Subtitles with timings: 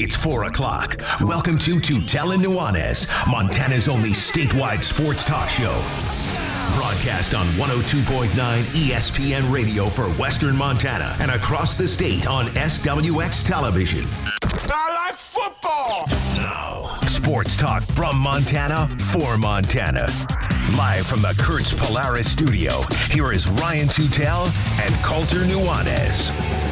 [0.00, 0.96] It's 4 o'clock.
[1.20, 5.72] Welcome to Tutel and Nuanez, Montana's only statewide sports talk show.
[6.76, 14.04] Broadcast on 102.9 ESPN radio for Western Montana and across the state on SWX television.
[14.70, 16.06] I like football.
[16.36, 20.06] Now, sports talk from Montana for Montana.
[20.76, 24.46] Live from the Kurtz Polaris studio, here is Ryan Tutel
[24.80, 26.67] and Colter Nuanez.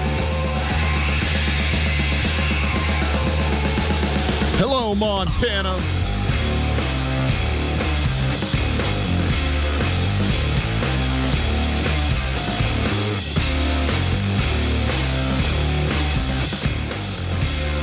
[4.58, 5.76] Hello, Montana.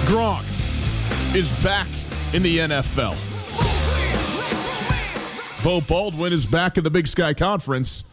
[0.08, 1.88] Gronk is back
[2.34, 3.14] in the NFL.
[5.64, 8.04] Beau Baldwin is back in the Big Sky Conference.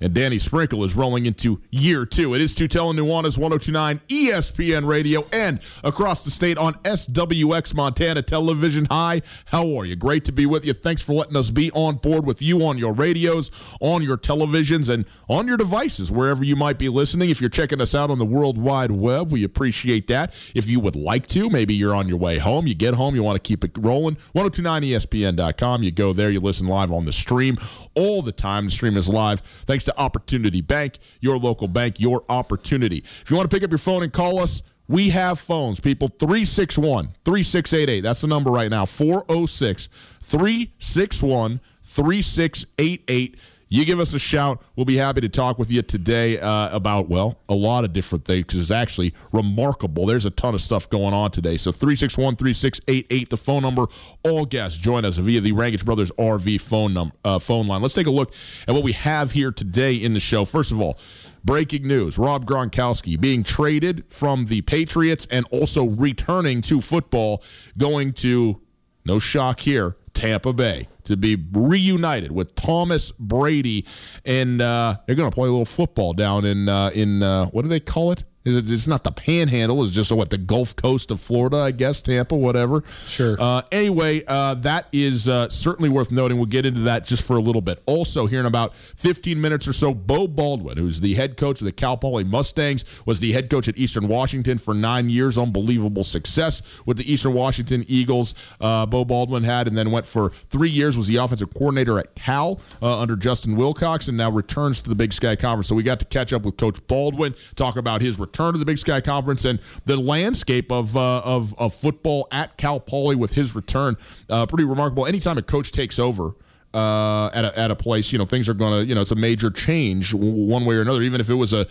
[0.00, 2.34] And Danny Sprinkle is rolling into year two.
[2.34, 8.22] It is Tutel and Nuanez 1029 ESPN radio and across the state on SWX Montana
[8.22, 8.86] Television.
[8.90, 9.96] Hi, how are you?
[9.96, 10.72] Great to be with you.
[10.72, 13.50] Thanks for letting us be on board with you on your radios,
[13.80, 17.30] on your televisions, and on your devices, wherever you might be listening.
[17.30, 20.32] If you're checking us out on the World Wide Web, we appreciate that.
[20.54, 23.22] If you would like to, maybe you're on your way home, you get home, you
[23.22, 25.82] want to keep it rolling, 1029ESPN.com.
[25.82, 27.58] You go there, you listen live on the stream
[27.94, 28.66] all the time.
[28.66, 29.40] The stream is live.
[29.66, 32.98] Thanks to Opportunity Bank, your local bank, your opportunity.
[32.98, 36.08] If you want to pick up your phone and call us, we have phones, people.
[36.08, 38.00] 361 3688.
[38.00, 38.86] That's the number right now.
[38.86, 39.88] 406
[40.22, 43.38] 361 3688.
[43.70, 44.62] You give us a shout.
[44.76, 48.24] We'll be happy to talk with you today uh, about, well, a lot of different
[48.24, 48.54] things.
[48.54, 50.06] It's actually remarkable.
[50.06, 51.58] There's a ton of stuff going on today.
[51.58, 53.86] So 361 3688, the phone number.
[54.24, 57.82] All guests join us via the Rankage Brothers RV phone, num- uh, phone line.
[57.82, 58.32] Let's take a look
[58.66, 60.46] at what we have here today in the show.
[60.46, 60.98] First of all,
[61.44, 67.42] breaking news Rob Gronkowski being traded from the Patriots and also returning to football,
[67.76, 68.62] going to,
[69.04, 73.86] no shock here, Tampa Bay to be reunited with Thomas Brady,
[74.24, 77.62] and uh, they're going to play a little football down in uh, in uh, what
[77.62, 78.24] do they call it?
[78.56, 79.82] It's not the Panhandle.
[79.84, 82.82] It's just what the Gulf Coast of Florida, I guess, Tampa, whatever.
[83.06, 83.36] Sure.
[83.40, 86.38] Uh, anyway, uh, that is uh, certainly worth noting.
[86.38, 87.82] We'll get into that just for a little bit.
[87.86, 91.64] Also, here in about 15 minutes or so, Beau Baldwin, who's the head coach of
[91.64, 95.36] the Cal Poly Mustangs, was the head coach at Eastern Washington for nine years.
[95.36, 98.34] Unbelievable success with the Eastern Washington Eagles.
[98.60, 100.96] Uh, Beau Baldwin had, and then went for three years.
[100.96, 104.96] Was the offensive coordinator at Cal uh, under Justin Wilcox, and now returns to the
[104.96, 105.68] Big Sky Conference.
[105.68, 108.64] So we got to catch up with Coach Baldwin, talk about his return to the
[108.64, 113.32] Big Sky Conference and the landscape of uh, of, of football at Cal Poly with
[113.32, 113.96] his return.
[114.28, 115.06] Uh, pretty remarkable.
[115.06, 116.34] Anytime a coach takes over.
[116.74, 119.10] Uh, at a, at a place, you know, things are going to, you know, it's
[119.10, 121.00] a major change one way or another.
[121.00, 121.66] Even if it was a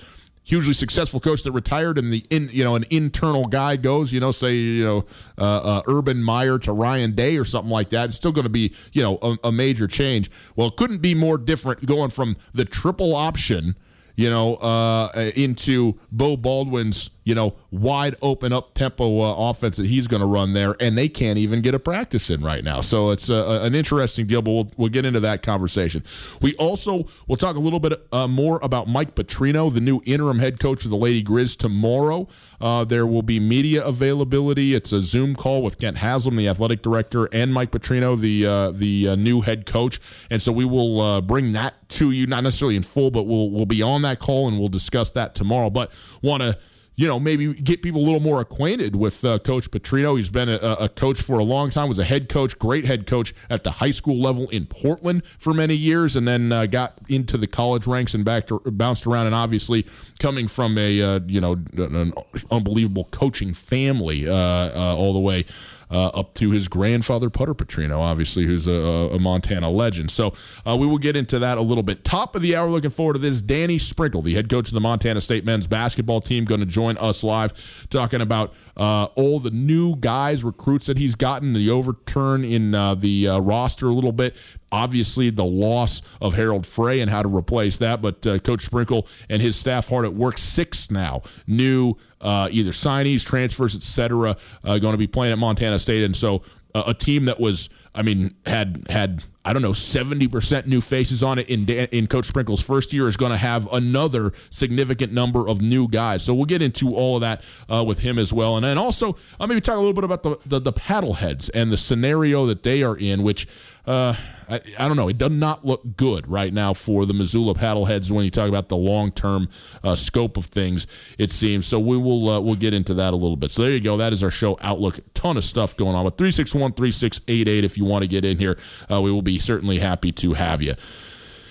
[0.48, 4.20] hugely successful coach that retired and the in you know an internal guy goes you
[4.20, 5.06] know say you know
[5.38, 8.50] uh, uh, Urban Meyer to Ryan Day or something like that it's still going to
[8.50, 12.38] be you know a, a major change well it couldn't be more different going from
[12.54, 13.76] the triple option
[14.18, 19.86] you know uh, into Beau Baldwin's you know, wide open up tempo uh, offense that
[19.86, 22.80] he's going to run there, and they can't even get a practice in right now.
[22.80, 26.06] So it's uh, an interesting deal, but we'll, we'll get into that conversation.
[26.42, 30.40] We also will talk a little bit uh, more about Mike Petrino, the new interim
[30.40, 32.30] head coach of the Lady Grizz, tomorrow.
[32.62, 34.74] Uh, there will be media availability.
[34.74, 38.72] It's a Zoom call with Kent Haslam, the athletic director, and Mike Petrino, the uh,
[38.72, 40.00] the new head coach.
[40.32, 43.66] And so we will bring that to you, not necessarily in full, but we'll we'll
[43.66, 45.70] be on that call and we'll discuss that tomorrow.
[45.70, 45.92] But
[46.22, 46.58] want to
[46.98, 50.18] you know, maybe get people a little more acquainted with uh, Coach Petrino.
[50.18, 53.06] He's been a, a, coach for a long time, was a head coach, great head
[53.06, 56.98] coach at the high school level in Portland for many years, and then uh, got
[57.08, 59.28] into the college ranks and back to, bounced around.
[59.28, 59.86] And obviously,
[60.18, 62.14] coming from a uh, you know an
[62.50, 65.46] unbelievable coaching family uh, uh, all the way
[65.90, 70.12] uh, up to his grandfather, Putter Petrino, obviously, who's a, a Montana legend.
[70.12, 70.34] So
[70.66, 72.04] uh, we will get into that a little bit.
[72.04, 73.42] Top of the hour, looking forward to this.
[73.42, 76.98] Danny Sprinkle, the head coach of the Montana State men's basketball team, going to join
[76.98, 77.54] us live
[77.90, 82.96] talking about uh, all the new guys, recruits that he's gotten, the overturn in uh,
[82.96, 84.36] the uh, roster a little bit.
[84.72, 88.02] Obviously, the loss of Harald Frey and how to replace that.
[88.02, 90.38] But uh, Coach Sprinkle and his staff hard at work.
[90.38, 94.36] Six now new uh, either signees, transfers, etc.
[94.64, 96.44] Uh, going to be playing at Montana State, and so
[96.74, 100.82] uh, a team that was, I mean, had had I don't know seventy percent new
[100.82, 105.12] faces on it in in Coach Sprinkle's first year is going to have another significant
[105.12, 106.24] number of new guys.
[106.24, 109.18] So we'll get into all of that uh, with him as well, and then also
[109.40, 112.62] I'll maybe talk a little bit about the, the the paddleheads and the scenario that
[112.62, 113.48] they are in, which
[113.88, 114.14] uh,
[114.50, 115.08] I, I, don't know.
[115.08, 118.68] It does not look good right now for the Missoula Paddleheads when you talk about
[118.68, 119.48] the long term
[119.82, 120.88] uh, scope of things.
[121.18, 121.80] It seems so.
[121.80, 123.50] We will uh, we'll get into that a little bit.
[123.50, 123.96] So there you go.
[123.96, 125.00] That is our show outlook.
[125.14, 126.04] Ton of stuff going on.
[126.04, 127.64] But three six one three six eight eight.
[127.64, 128.58] If you want to get in here,
[128.92, 130.76] uh, we will be certainly happy to have you.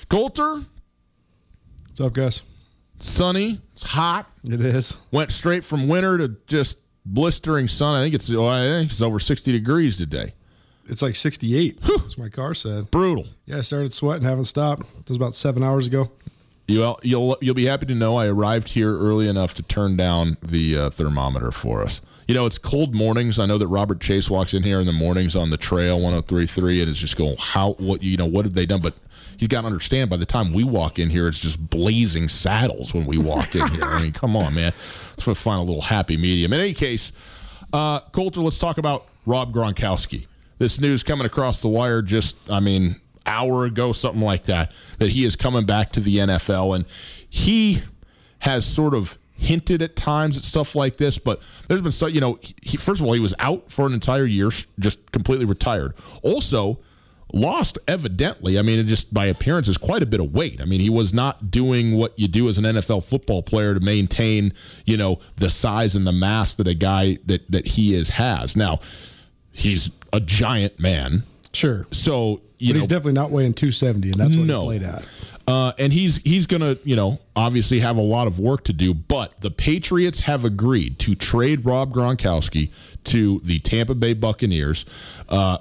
[0.09, 0.65] Colter,
[1.87, 2.43] what's up, guys?
[2.99, 3.61] Sunny.
[3.75, 4.31] It's hot.
[4.49, 4.99] It is.
[5.11, 8.01] Went straight from winter to just blistering sun.
[8.01, 10.33] I think it's oh, I think it's over sixty degrees today.
[10.89, 11.81] It's like 68.
[11.85, 11.99] Whew.
[11.99, 12.91] That's my car said.
[12.91, 13.27] Brutal.
[13.45, 14.83] Yeah, I started sweating, haven't stopped.
[15.01, 16.13] It was about seven hours ago.
[16.69, 20.37] You'll you'll you'll be happy to know I arrived here early enough to turn down
[20.43, 22.01] the uh, thermometer for us.
[22.27, 23.39] You know, it's cold mornings.
[23.39, 26.83] I know that Robert Chase walks in here in the mornings on the trail 1033
[26.83, 28.81] and is just going, how, what, you know, what have they done?
[28.81, 28.95] But
[29.37, 32.93] he's got to understand by the time we walk in here, it's just blazing saddles
[32.93, 33.85] when we walk in here.
[33.85, 34.73] I mean, come on, man.
[35.25, 36.53] Let's find a little happy medium.
[36.53, 37.13] In any case,
[37.73, 40.27] uh, Colter, let's talk about Rob Gronkowski
[40.59, 42.97] this news coming across the wire just, I mean,
[43.27, 46.75] hour ago, something like that, that he is coming back to the NFL.
[46.77, 46.85] And
[47.29, 47.83] he
[48.41, 52.21] has sort of hinted at times at stuff like this, but there's been stuff, you
[52.21, 55.95] know, he, first of all, he was out for an entire year, just completely retired.
[56.23, 56.79] Also,
[57.33, 60.81] lost evidently i mean just by appearance is quite a bit of weight i mean
[60.81, 64.53] he was not doing what you do as an nfl football player to maintain
[64.85, 68.55] you know the size and the mass that a guy that that he is has
[68.55, 68.79] now
[69.57, 71.25] he's a giant man.
[71.57, 71.87] Sure.
[71.91, 74.61] So you but know, he's definitely not weighing 270, and that's what no.
[74.61, 75.09] he played at.
[75.49, 78.75] Uh, and he's he's going to you know obviously have a lot of work to
[78.75, 78.93] do.
[78.93, 82.71] But the Patriots have agreed to trade Rob Gronkowski
[83.05, 84.85] to the Tampa Bay Buccaneers.
[85.31, 85.59] Uh,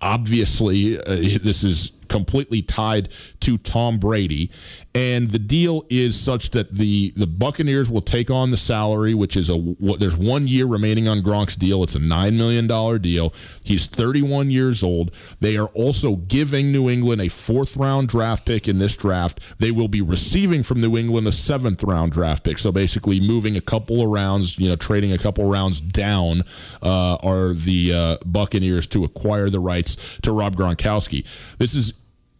[0.00, 1.02] obviously, uh,
[1.42, 3.08] this is completely tied
[3.40, 4.48] to Tom Brady.
[4.94, 9.36] And the deal is such that the the Buccaneers will take on the salary, which
[9.36, 11.82] is a what, there's one year remaining on Gronk's deal.
[11.82, 13.34] It's a nine million dollar deal.
[13.64, 15.10] He's 31 years old.
[15.40, 19.58] They are also giving New England a fourth round draft pick in this draft.
[19.58, 22.58] They will be receiving from New England a seventh round draft pick.
[22.58, 26.44] So basically, moving a couple of rounds, you know, trading a couple rounds down,
[26.80, 31.26] uh, are the uh, Buccaneers to acquire the rights to Rob Gronkowski.
[31.58, 31.92] This is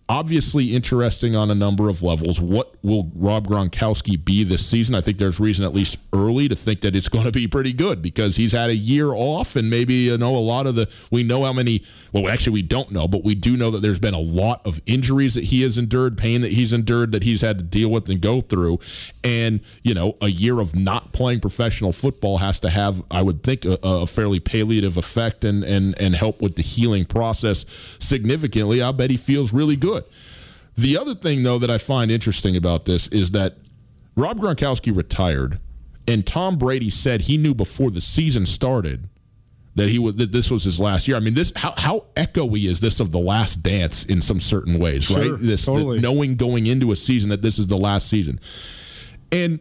[0.08, 2.40] obviously interesting on a number of levels.
[2.40, 4.94] What will Rob Gronkowski be this season?
[4.94, 7.72] I think there's reason, at least early, to think that it's going to be pretty
[7.72, 10.90] good because he's had a year off, and maybe you know a lot of the.
[11.10, 11.84] We know how many.
[12.12, 14.80] Well, actually, we don't know, but we do know that there's been a lot of
[14.86, 18.08] injuries that he has endured, pain that he's endured, that he's had to deal with
[18.08, 18.78] and go through,
[19.22, 23.42] and you know, a year of not playing professional football has to have, I would
[23.42, 27.64] think, a, a fairly palliative effect and and and help with the healing process
[27.98, 28.82] significantly.
[28.82, 30.04] I bet he feels really good good.
[30.76, 33.56] The other thing, though, that I find interesting about this is that
[34.16, 35.60] Rob Gronkowski retired,
[36.06, 39.08] and Tom Brady said he knew before the season started
[39.76, 41.16] that he was that this was his last year.
[41.16, 44.78] I mean, this how how echoey is this of the Last Dance in some certain
[44.78, 45.40] ways, sure, right?
[45.40, 46.00] This totally.
[46.00, 48.40] knowing going into a season that this is the last season,
[49.32, 49.60] and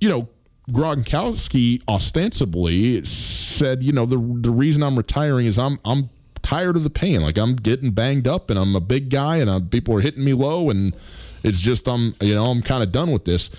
[0.00, 0.28] you know.
[0.70, 6.08] Gronkowski ostensibly said, you know, the the reason I'm retiring is I'm I'm
[6.42, 7.22] tired of the pain.
[7.22, 10.24] Like I'm getting banged up, and I'm a big guy, and I'm, people are hitting
[10.24, 10.94] me low, and
[11.42, 13.50] it's just I'm you know I'm kind of done with this.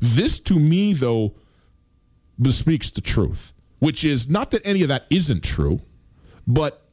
[0.00, 1.34] This to me though
[2.40, 5.80] bespeaks the truth, which is not that any of that isn't true,
[6.46, 6.86] but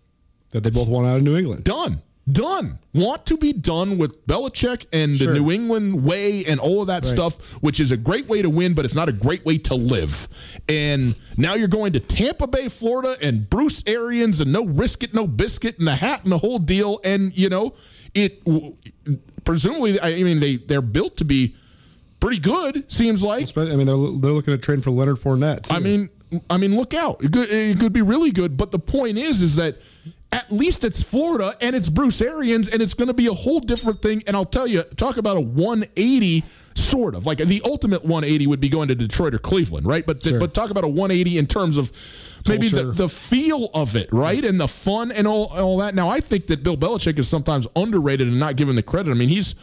[0.52, 1.64] That they both want out of New England.
[1.66, 2.02] done.
[2.32, 2.80] Done.
[2.94, 5.34] Want to be done with Belichick and Sure.
[5.34, 8.50] the New England way and all of that stuff, which is a great way to
[8.50, 10.30] win, but it's not a great way to live.
[10.70, 15.14] And now you're going to Tampa Bay, Florida, and Bruce Arians, and no risk it,
[15.14, 17.00] no biscuit, and the hat and the whole deal.
[17.04, 17.74] And you know,
[18.14, 18.42] it
[19.44, 21.56] presumably, I mean, they they're built to be
[22.22, 22.90] pretty good.
[22.90, 23.50] Seems like.
[23.58, 25.64] I mean, they're, they're looking to trading for Leonard Fournette.
[25.64, 25.74] too.
[25.74, 26.10] I mean,
[26.50, 27.22] I mean, look out!
[27.24, 28.56] It could, it could be really good.
[28.56, 29.78] But the point is, is that
[30.34, 33.60] at least it's Florida and it's Bruce Arians, and it's going to be a whole
[33.60, 34.24] different thing.
[34.26, 36.44] And I'll tell you, talk about a 180
[36.76, 40.04] sort of like the ultimate 180 would be going to Detroit or Cleveland, right?
[40.04, 40.40] But Sure.
[40.40, 41.92] but talk about a 180 in terms of
[42.48, 42.98] maybe the, Culture.
[42.98, 45.94] the feel of it, right, and the fun and all all that.
[45.94, 49.12] Now, I think that Bill Belichick is sometimes underrated and not given the credit.
[49.12, 49.54] I mean, he's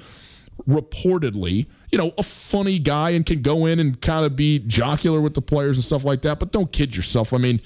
[0.69, 5.21] reportedly, you know, a funny guy and can go in and kind of be jocular
[5.21, 6.39] with the players and stuff like that.
[6.39, 7.33] But don't kid yourself.
[7.33, 7.61] I mean,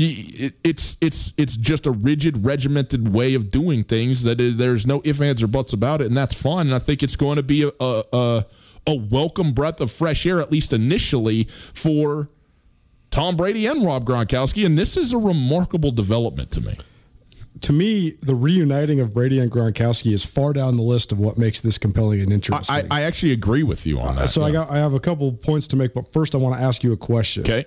[0.00, 4.22] it, it's it's it's just a rigid, regimented way of doing things.
[4.22, 6.68] That is, there's no ifs, ands, or buts about it, and that's fun.
[6.68, 8.46] And I think it's going to be a a, a,
[8.86, 12.30] a welcome breath of fresh air, at least initially, for
[13.10, 14.64] Tom Brady and Rob Gronkowski.
[14.64, 16.78] And this is a remarkable development to me.
[17.60, 21.36] to me, the reuniting of Brady and Gronkowski is far down the list of what
[21.36, 22.86] makes this compelling and interesting.
[22.90, 24.28] I actually agree with you on uh, that.
[24.28, 26.62] so I got I have a couple points to make, but first I want to
[26.62, 27.42] ask you a question.
[27.42, 27.66] okay.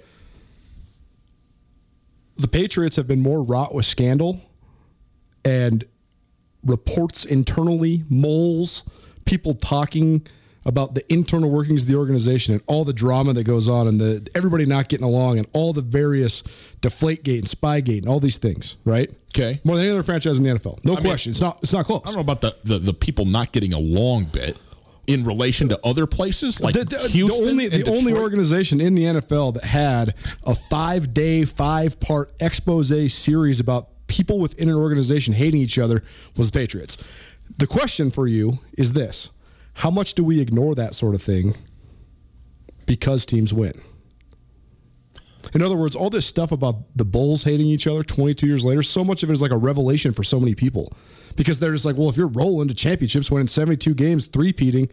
[2.37, 4.41] The Patriots have been more wrought with scandal
[5.45, 5.83] and
[6.63, 8.83] reports internally, moles,
[9.25, 10.25] people talking
[10.65, 13.99] about the internal workings of the organization and all the drama that goes on and
[13.99, 16.41] the everybody not getting along and all the various
[16.81, 19.09] Deflategate and Spygate and all these things, right?
[19.35, 19.59] Okay.
[19.63, 20.83] More than any other franchise in the NFL.
[20.85, 21.31] No mean- question.
[21.31, 22.01] it's not it's not close.
[22.03, 24.57] I don't know about the, the, the people not getting along bit
[25.07, 27.49] in relation to other places like the, the- the Houston.
[27.49, 32.31] only and the only organization in the NFL that had a five day, five part
[32.39, 36.03] expose series about people within an organization hating each other
[36.37, 36.97] was the Patriots.
[37.57, 39.29] The question for you is this:
[39.75, 41.55] How much do we ignore that sort of thing
[42.85, 43.81] because teams win?
[45.53, 48.83] In other words, all this stuff about the Bulls hating each other 22 years later,
[48.83, 50.93] so much of it is like a revelation for so many people.
[51.35, 54.89] Because they're just like, well, if you're rolling to championships, winning 72 games, three-peating,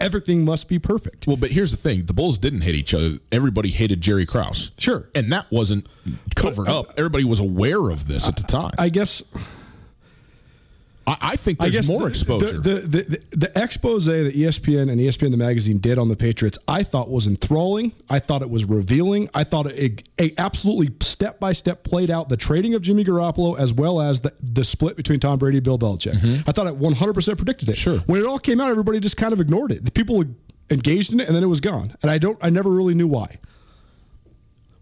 [0.00, 1.26] everything must be perfect.
[1.28, 3.18] Well, but here's the thing: the Bulls didn't hate each other.
[3.30, 4.72] Everybody hated Jerry Krause.
[4.76, 5.08] Sure.
[5.14, 5.88] and that wasn't
[6.34, 6.86] covered uh, up.
[6.96, 8.72] Everybody was aware of this at the time.
[8.76, 9.22] I guess
[11.06, 12.58] I, think I there's guess more the, exposure.
[12.58, 16.58] The, the, the, the expose that ESPN and ESPN the magazine did on the Patriots,
[16.66, 17.92] I thought was enthralling.
[18.08, 19.28] I thought it was revealing.
[19.34, 23.58] I thought it, it absolutely step by step played out the trading of Jimmy Garoppolo
[23.58, 26.48] as well as the, the split between Tom Brady and Bill Belichick.
[26.48, 27.72] I thought it 100% predicted it.
[27.72, 27.74] Mm-hmm.
[27.74, 27.98] Sure.
[28.06, 29.84] When it all came out, everybody just kind of ignored it.
[29.84, 30.24] The people
[30.70, 31.94] engaged in it, and then it was gone.
[32.02, 32.38] And I don't.
[32.42, 33.38] I never really knew why.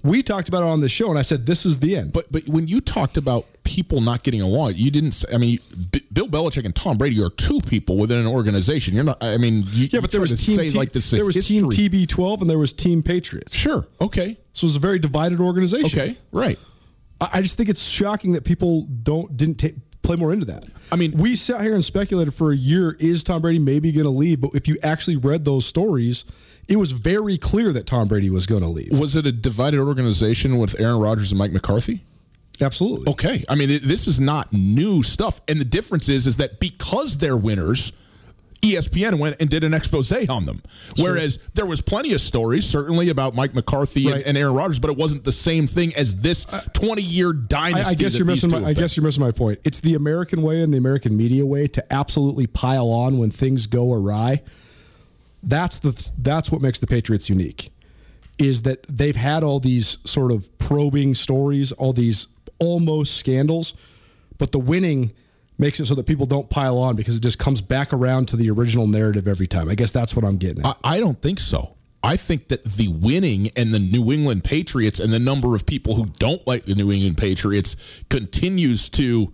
[0.05, 2.13] We talked about it on the show, and I said this is the end.
[2.13, 5.13] but but when you talked about people not getting along, you didn't.
[5.13, 5.59] Say, I mean,
[5.93, 8.95] B- Bill Belichick and Tom Brady are two people within an organization.
[8.95, 9.23] You're not.
[9.23, 11.11] I mean, you, yeah, but there was team say T- like this.
[11.11, 11.67] there was team.
[11.71, 13.55] TB12 and there was team Patriots.
[13.55, 13.87] Sure.
[14.01, 14.39] Okay.
[14.53, 15.99] So it was a very divided organization.
[16.01, 16.19] Okay.
[16.33, 16.59] Right.
[17.21, 19.69] I I just think it's shocking that people don't didn't ta
[20.03, 20.65] play more into that.
[20.91, 24.03] I mean- we sat here and speculated for a year: is Tom Brady maybe going
[24.05, 24.41] to leave?
[24.41, 26.25] But if you actually read those stories,
[26.69, 28.99] it was very clear that Tom Brady was going to leave.
[28.99, 32.05] Was it a divided organization with Aaron Rodgers and Mike McCarthy?
[32.61, 33.11] Absolutely.
[33.13, 36.61] Okay, I mean it, this is not new stuff, and the difference is is that
[36.61, 37.93] because they're winners,
[38.63, 40.63] ESPN went and did an expose on them.
[40.97, 44.23] Whereas there was plenty of stories, certainly about Mike McCarthy and, Right.
[44.25, 47.85] and Aaron Rodgers, but it wasn't the same thing as this uh, twenty-year dynasty.
[47.89, 48.51] I, I guess you're missing.
[48.53, 48.75] My, I been.
[48.75, 49.59] guess you're missing my point.
[49.65, 53.67] It's the American way and the American media way to absolutely pile on when things
[53.67, 54.43] go awry.
[55.43, 57.73] That's the that's what makes the Patriots unique.
[58.39, 63.75] Is that they've had all these sort of probing stories, all these almost scandals,
[64.39, 65.13] but the winning
[65.59, 68.37] makes it so that people don't pile on because it just comes back around to
[68.37, 69.69] the original narrative every time.
[69.69, 70.79] I guess that's what I'm getting at.
[70.83, 71.77] I, I don't think so.
[72.03, 75.95] I think that the winning and the New England Patriots and the number of people
[75.95, 77.77] who don't like the New England Patriots
[78.09, 79.33] continues to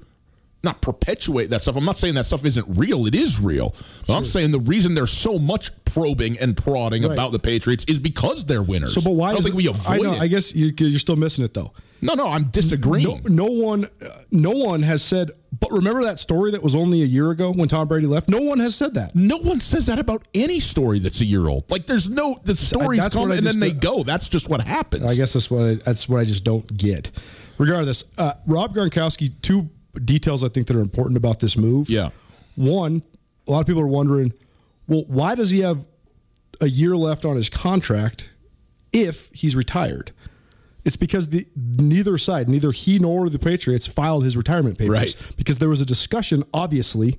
[0.63, 1.77] not perpetuate that stuff.
[1.77, 3.07] I'm not saying that stuff isn't real.
[3.07, 3.75] It is real.
[4.07, 7.13] But I'm saying the reason there's so much probing and prodding Right.
[7.13, 8.95] about the Patriots is because they're winners.
[8.95, 10.13] so, but why I don't is think it- we avoid I know.
[10.15, 10.21] it.
[10.21, 11.73] I guess you, you're still missing it though.
[12.01, 13.23] no, no, I'm disagreeing.
[13.27, 15.31] No, no one, uh, no one has said.
[15.61, 18.29] But remember that story that was only a year ago when Tom Brady left.
[18.29, 19.15] No one has said that.
[19.17, 21.69] No one says that about any story that's a year old.
[21.71, 24.05] Like there's no the stories that's come and then they go.
[24.05, 25.11] That's just what happens.
[25.11, 27.11] I guess that's what I, that's what I just don't get.
[27.57, 29.35] Regardless, uh, Rob Gronkowski.
[29.43, 29.69] Two
[30.05, 31.91] details I think that are important about this move.
[31.91, 32.11] Yeah.
[32.55, 33.03] One,
[33.49, 34.33] a lot of people are wondering,
[34.89, 35.87] well, why does he have
[36.61, 38.31] a year left on his contract
[38.93, 40.11] if he's retired?
[40.85, 45.17] It's because the neither side, neither he nor the Patriots, filed his retirement papers Right.
[45.37, 47.19] because there was a discussion, obviously,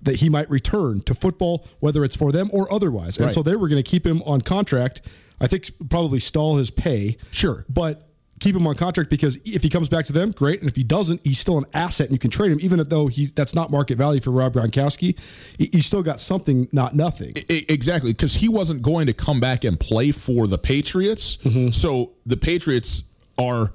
[0.00, 3.18] that he might return to football, whether it's for them or otherwise.
[3.18, 3.34] And Right.
[3.34, 5.02] so they were going to keep him on contract.
[5.40, 7.16] I think probably stall his pay.
[7.30, 7.66] Sure.
[7.68, 8.08] But
[8.42, 10.60] keep him on contract because if he comes back to them, great.
[10.60, 13.06] And if he doesn't, he's still an asset and you can trade him, even though
[13.06, 15.18] he that's not market value for Rob Gronkowski.
[15.56, 17.34] He, he still got something, not nothing.
[17.48, 21.36] Exactly, because he wasn't going to come back and play for the Patriots.
[21.38, 21.70] Mm-hmm.
[21.70, 23.04] So the Patriots
[23.38, 23.72] are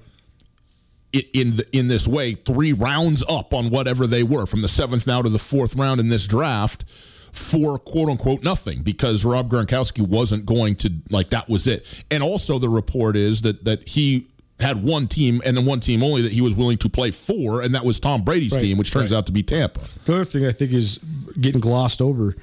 [1.13, 5.07] in the, in this way three rounds up on whatever they were from the seventh
[5.07, 6.83] now to the fourth round in this draft
[7.31, 11.85] for quote unquote nothing because Rob Gronkowski wasn't going to like that was it.
[12.11, 14.27] And also the report is that that he
[14.59, 17.61] had one team and then one team only that he was willing to play for,
[17.61, 19.81] and that was Tom Brady's Right, team, which turns out to be Tampa.
[20.05, 20.99] The other thing I think is
[21.39, 22.35] getting glossed over.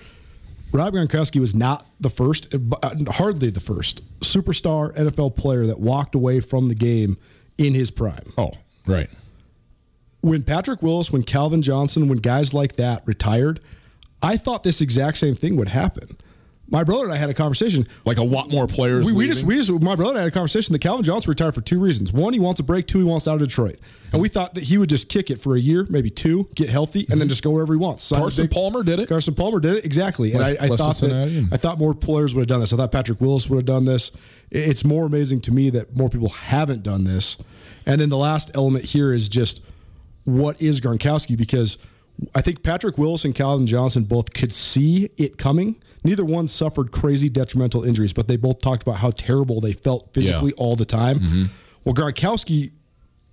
[0.72, 6.14] Rob Gronkowski was not the first, uh, hardly the first superstar NFL player that walked
[6.14, 7.16] away from the game
[7.58, 8.32] in his prime.
[8.36, 8.52] Oh,
[8.86, 9.08] right.
[10.20, 13.60] when Patrick Willis, when Calvin Johnson, when guys like that retired,
[14.22, 16.16] I thought this exact same thing would happen.
[16.74, 17.86] My brother and I had a conversation.
[18.04, 19.06] Like a lot more players.
[19.06, 21.30] We, we just, we just, my brother and I had a conversation that Calvin Johnson
[21.30, 22.12] retired for two reasons.
[22.12, 22.88] One, he wants a break.
[22.88, 23.78] Two, he wants out of Detroit.
[24.12, 26.68] And we thought that he would just kick it for a year, maybe two, get
[26.68, 27.28] healthy, and then mm-hmm.
[27.28, 28.02] just go wherever he wants.
[28.02, 29.08] Sign Carson big- Palmer did it.
[29.08, 31.94] Carson Palmer did it exactly, and I, Left- I left thought that I thought more
[31.94, 32.72] players would have done this.
[32.72, 34.10] I thought Patrick Willis would have done this.
[34.50, 37.36] It's more amazing to me that more people haven't done this.
[37.86, 39.62] And then the last element here is just
[40.24, 41.78] what is Gronkowski because
[42.34, 45.76] I think Patrick Willis and Calvin Johnson both could see it coming.
[46.04, 50.12] Neither one suffered crazy detrimental injuries, but they both talked about how terrible they felt
[50.12, 50.62] physically Yeah.
[50.62, 51.18] all the time.
[51.18, 51.44] Mm-hmm.
[51.84, 52.72] Well, Gronkowski,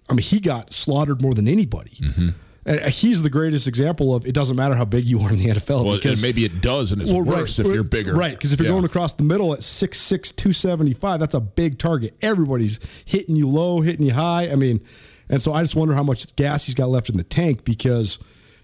[0.10, 1.92] I mean, he got slaughtered more than anybody.
[1.92, 2.30] Mm-hmm.
[2.64, 5.48] And he's the greatest example of it doesn't matter how big you are in the
[5.48, 8.14] NFL Well, because maybe it does, and it's well, worse right, if you're bigger.
[8.14, 8.74] Right, because if you're Yeah.
[8.74, 12.16] going across the middle at 6'6", 275, that's a big target.
[12.22, 14.48] Everybody's hitting you low, hitting you high.
[14.52, 14.80] I mean,
[15.28, 18.20] and so I just wonder how much gas he's got left in the tank because,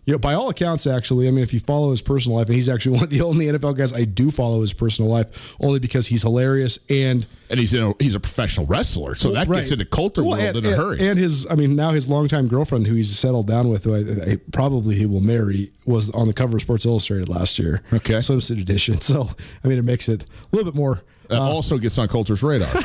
[0.08, 2.56] you know, by all accounts, actually, I mean, if you follow his personal life, and
[2.56, 5.80] he's actually one of the only NFL guys I do follow his personal life, only
[5.80, 9.58] because he's hilarious and and he's in a, he's a professional wrestler, so that Right.
[9.58, 11.00] gets into culture Well, world and, in a and- hurry.
[11.10, 14.32] And his, I mean, now his longtime girlfriend, who he's settled down with, who I,
[14.32, 17.82] I, probably he will marry, was on the cover of Sports Illustrated last year.
[17.94, 18.16] Okay.
[18.16, 19.00] swimsuit edition.
[19.02, 19.30] So,
[19.64, 22.70] I mean, it makes it a little bit more that also gets on culture's radar.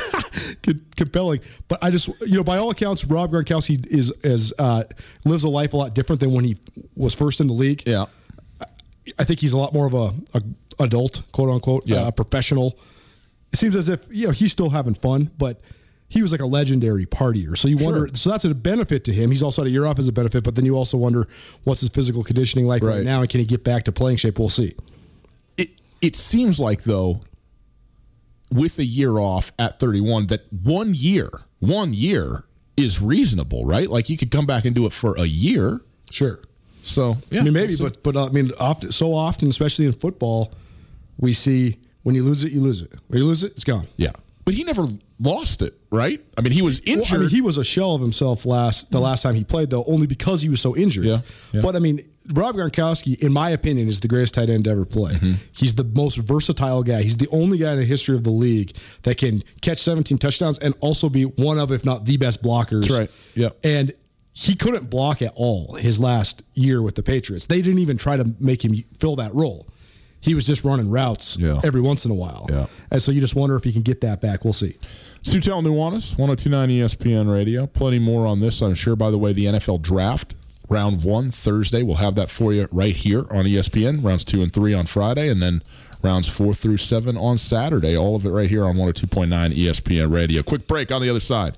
[0.95, 1.41] compelling.
[1.67, 4.83] But I just, you know, by all accounts, Rob Gronkowski is is uh,
[5.25, 6.57] lives a life a lot different than when he
[6.95, 7.83] was first in the league.
[7.87, 8.05] yeah,
[9.19, 10.41] I think he's a lot more of a, a
[10.83, 12.03] adult, quote unquote, Yeah.
[12.03, 12.77] uh, professional.
[13.51, 15.61] It seems as if you know he's still having fun, but
[16.09, 17.57] he was like a legendary partier.
[17.57, 18.07] So you wonder.
[18.07, 18.15] Sure.
[18.15, 19.29] So that's a benefit to him.
[19.29, 21.27] He's also had a year off as a benefit, but then you also wonder
[21.63, 23.03] what's his physical conditioning like right, Right.
[23.05, 24.39] now, and can he get back to playing shape?
[24.39, 24.75] We'll see.
[25.57, 25.69] it
[26.01, 27.21] it seems like though,
[28.53, 32.45] with a year off at 31, that one year, one year
[32.77, 33.89] is reasonable, right?
[33.89, 35.81] Like you could come back and do it for a year.
[36.11, 36.39] Sure.
[36.81, 39.85] So yeah, I mean, maybe, we'll but but uh, I mean, often, so often, especially
[39.85, 40.53] in football,
[41.17, 42.91] we see when you lose it, you lose it.
[43.07, 43.87] When you lose it, it's gone.
[43.95, 44.11] yeah,
[44.43, 44.85] but he never
[45.23, 46.23] lost it, right?
[46.37, 47.17] I mean, he was Well, injured.
[47.17, 49.83] I mean, he was a shell of himself last the last time he played, though,
[49.85, 51.05] only because he was so injured.
[51.05, 51.61] Yeah, yeah.
[51.61, 51.99] But I mean,
[52.33, 55.13] Rob Gronkowski, in my opinion, is the greatest tight end to ever play.
[55.13, 55.31] Mm-hmm.
[55.55, 57.01] He's the most versatile guy.
[57.01, 60.57] He's the only guy in the history of the league that can catch 17 touchdowns
[60.59, 62.81] and also be one of, if not the best blockers.
[62.87, 63.11] That's right.
[63.35, 63.49] Yeah.
[63.63, 63.93] And
[64.33, 67.45] he couldn't block at all his last year with the Patriots.
[67.45, 69.67] They didn't even try to make him fill that role.
[70.23, 71.59] He was just running routes Yeah.
[71.63, 72.47] every once in a while.
[72.49, 72.67] Yeah.
[72.89, 74.43] And so you just wonder if he can get that back.
[74.45, 74.73] We'll see.
[75.21, 77.67] Tutel Nuanez, 1029 ESPN Radio.
[77.67, 78.95] Plenty more on this, I'm sure.
[78.95, 80.35] By the way, the NFL draft,
[80.69, 81.83] round one, Thursday.
[81.83, 84.01] We'll have that for you right here on ESPN.
[84.03, 85.61] Rounds two and three on Friday, and then
[86.01, 87.95] rounds four through seven on Saturday.
[87.97, 90.41] All of it right here on 102.9 ESPN Radio.
[90.41, 91.57] Quick break on the other side.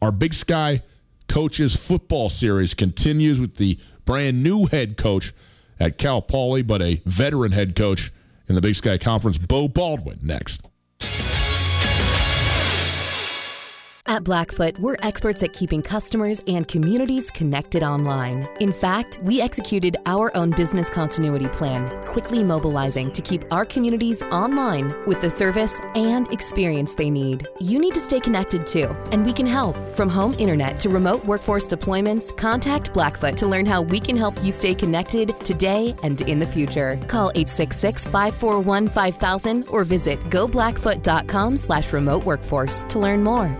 [0.00, 0.82] Our Big Sky
[1.28, 5.32] Coaches Football Series continues with the brand new head coach
[5.78, 8.12] at Cal Poly, but a veteran head coach
[8.48, 10.62] in the Big Sky Conference, Beau Baldwin, next.
[14.08, 18.48] At Blackfoot, we're experts at keeping customers and communities connected online.
[18.60, 24.22] In fact, we executed our own business continuity plan, quickly mobilizing to keep our communities
[24.30, 27.48] online with the service and experience they need.
[27.60, 29.76] You need to stay connected too, and we can help.
[29.96, 34.40] From home internet to remote workforce deployments, contact Blackfoot to learn how we can help
[34.44, 36.96] you stay connected today and in the future.
[37.08, 43.58] Call 866-541-5000 or visit goblackfoot.com slash remote workforce to learn more.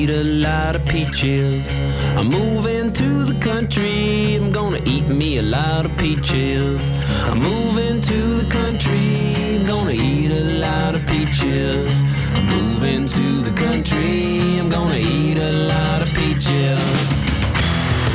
[0.00, 1.76] Eat a lot of peaches.
[2.16, 4.36] I'm moving to the country.
[4.36, 6.88] I'm gonna eat me a lot of peaches.
[7.24, 9.56] I'm moving to the country.
[9.56, 12.04] I'm gonna eat a lot of peaches.
[12.32, 14.60] I'm moving to the country.
[14.60, 16.78] I'm gonna eat a lot of peaches.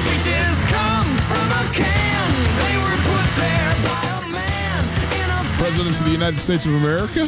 [0.08, 2.32] Peaches come from a can.
[2.64, 7.28] They were put there by a man Presidents of the United States of America.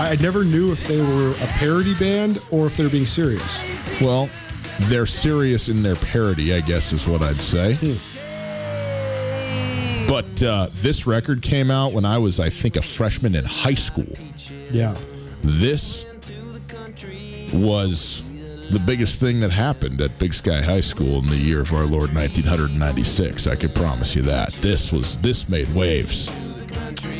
[0.00, 3.62] I never knew if they were a parody band or if they were being serious.
[4.00, 4.30] Well,
[4.84, 7.74] they're serious in their parody, I guess is what I'd say.
[10.08, 13.74] But uh, this record came out when I was, I think, a freshman in high
[13.74, 14.08] school.
[14.70, 14.96] Yeah.
[15.42, 16.06] This
[17.52, 18.24] was
[18.70, 21.84] the biggest thing that happened at Big Sky High School in the year of our
[21.84, 23.46] Lord 1996.
[23.46, 24.52] I can promise you that.
[24.54, 26.30] This was this made waves.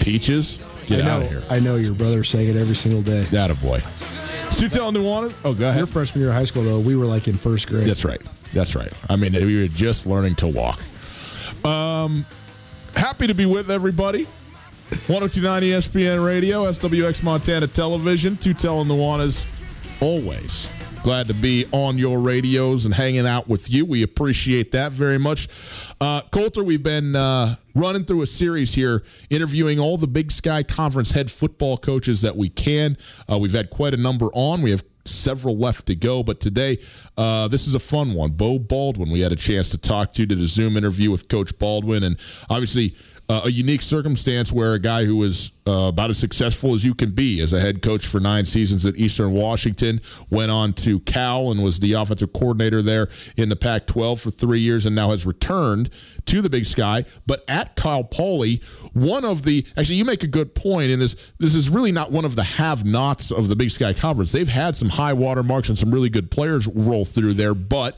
[0.00, 0.60] Peaches,
[0.96, 1.16] get I know.
[1.16, 1.42] out of here.
[1.48, 3.22] I know your brother sang it every single day.
[3.22, 3.81] That a boy.
[4.50, 5.35] Tutel Nuanez.
[5.44, 5.79] Oh, go ahead.
[5.79, 7.87] Your freshman year of high school, though, we were like in first grade.
[7.87, 8.20] That's right.
[8.53, 8.92] That's right.
[9.09, 10.81] I mean, we were just learning to walk.
[11.64, 12.26] Um,
[12.94, 14.24] happy to be with everybody.
[15.07, 19.44] 1029 ESPN Radio, SWX Montana Television, Tutel and Nuanez,
[20.00, 20.68] always.
[21.02, 23.86] Glad to be on your radios and hanging out with you.
[23.86, 25.48] We appreciate that very much.
[25.98, 30.62] Uh, Colter, we've been uh, running through a series here, interviewing all the Big Sky
[30.62, 32.98] Conference head football coaches that we can.
[33.30, 34.60] Uh, we've had quite a number on.
[34.60, 36.78] We have several left to go, but today
[37.16, 38.32] uh, this is a fun one.
[38.32, 41.58] Beau Baldwin, we had a chance to talk to, did a Zoom interview with Coach
[41.58, 42.94] Baldwin, and obviously
[43.30, 46.96] uh, a unique circumstance where a guy who was uh, about as successful as you
[46.96, 50.98] can be as a head coach for nine seasons at Eastern Washington went on to
[51.00, 54.96] Cal and was the offensive coordinator there in the Pac 12 for three years and
[54.96, 55.90] now has returned
[56.26, 57.04] to the Big Sky.
[57.24, 58.62] But at Cal Poly,
[58.94, 62.10] one of the actually, you make a good point and this this is really not
[62.10, 64.32] one of the have nots of the Big Sky Conference.
[64.32, 67.96] They've had some high water marks and some really good players roll through there, but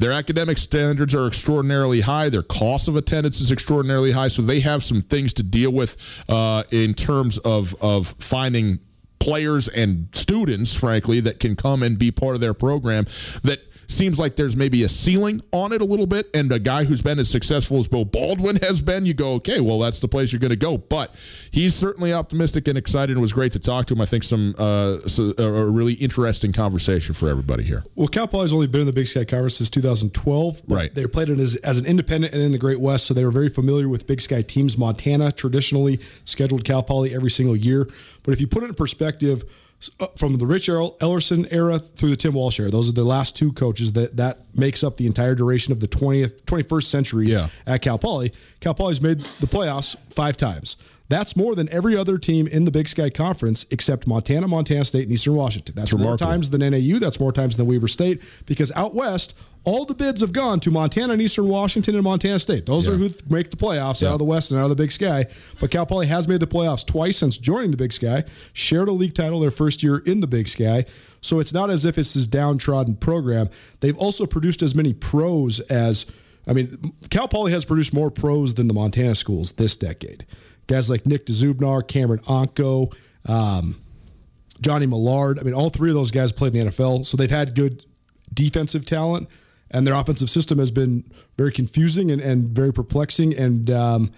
[0.00, 2.30] their academic standards are extraordinarily high.
[2.30, 4.28] Their cost of attendance is extraordinarily high.
[4.28, 8.80] So they have some things to deal with uh, in terms of, of finding
[9.18, 13.04] players and students, frankly, that can come and be part of their program
[13.42, 13.60] that
[13.90, 16.28] seems like there's maybe a ceiling on it a little bit.
[16.34, 19.60] And a guy who's been as successful as Beau Baldwin has been, you go, okay,
[19.60, 20.78] well, that's the place you're going to go.
[20.78, 21.14] But
[21.50, 23.16] he's certainly optimistic and excited.
[23.16, 24.00] It was great to talk to him.
[24.00, 27.84] I think some uh, so, a really interesting conversation for everybody here.
[27.94, 30.62] Well, Cal Poly's only been in the Big Sky Conference since 2012.
[30.68, 30.94] Right.
[30.94, 33.30] They played it as, as an independent and in the Great West, so they were
[33.30, 34.78] very familiar with Big Sky teams.
[34.78, 37.86] Montana traditionally scheduled Cal Poly every single year.
[38.22, 39.44] But if you put it in perspective,
[39.98, 42.70] Uh, from the Rich Ellerson era through the Tim Walsh era.
[42.70, 45.88] Those are the last two coaches that that makes up the entire duration of the
[45.88, 47.48] 20th 21st century Yeah.
[47.66, 48.32] at Cal Poly.
[48.60, 50.76] Cal Poly's made the playoffs 5 times.
[51.10, 55.02] That's more than every other team in the Big Sky Conference except Montana, Montana State,
[55.02, 55.74] and Eastern Washington.
[55.74, 57.00] That's more times than NAU.
[57.00, 60.70] That's more times than Weber State because out west, all the bids have gone to
[60.70, 62.64] Montana and Eastern Washington and Montana State.
[62.64, 62.94] Those Yeah.
[62.94, 64.10] are who th- make the playoffs Yeah.
[64.10, 65.26] out of the West and out of the Big Sky.
[65.58, 68.92] But Cal Poly has made the playoffs twice since joining the Big Sky, shared a
[68.92, 70.84] league title their first year in the Big Sky.
[71.20, 73.50] So it's not as if it's this downtrodden program.
[73.80, 76.06] They've also produced as many pros as,
[76.46, 80.24] I mean, Cal Poly has produced more pros than the Montana schools this decade.
[80.70, 82.94] Guys like Nick Dzubnar, Cameron Onko,
[83.26, 83.74] um,
[84.60, 85.40] Johnny Millard.
[85.40, 87.84] I mean, all three of those guys played in the NFL, so they've had good
[88.32, 89.28] defensive talent,
[89.72, 94.12] and their offensive system has been very confusing and, and very perplexing and um,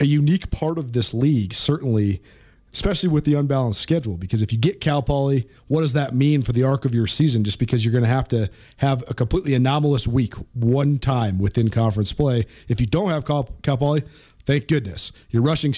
[0.00, 2.20] a unique part of this league, certainly,
[2.72, 4.16] especially with the unbalanced schedule.
[4.16, 7.06] Because if you get Cal Poly, what does that mean for the arc of your
[7.06, 7.44] season?
[7.44, 11.68] Just because you're going to have to have a completely anomalous week one time within
[11.68, 12.46] conference play.
[12.66, 14.02] If you don't have Cal, Cal Poly,
[14.44, 15.12] thank goodness.
[15.30, 15.74] Your rushing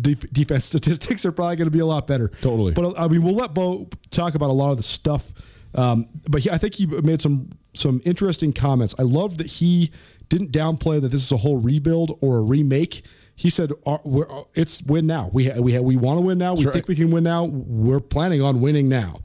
[0.00, 2.28] def- defense statistics are probably going to be a lot better.
[2.40, 2.72] Totally.
[2.72, 5.32] But I mean, we'll let Beau talk about a lot of the stuff.
[5.74, 8.94] Um, but he, I think he made some some interesting comments.
[8.98, 9.92] I love that he
[10.28, 13.02] didn't downplay that this is a whole rebuild or a remake.
[13.36, 13.72] He said,
[14.04, 15.30] we're, "It's win now.
[15.32, 16.54] We ha- we ha- we want to win now.
[16.54, 16.88] We That's think right.
[16.88, 17.44] we can win now.
[17.44, 19.16] We're planning on winning now."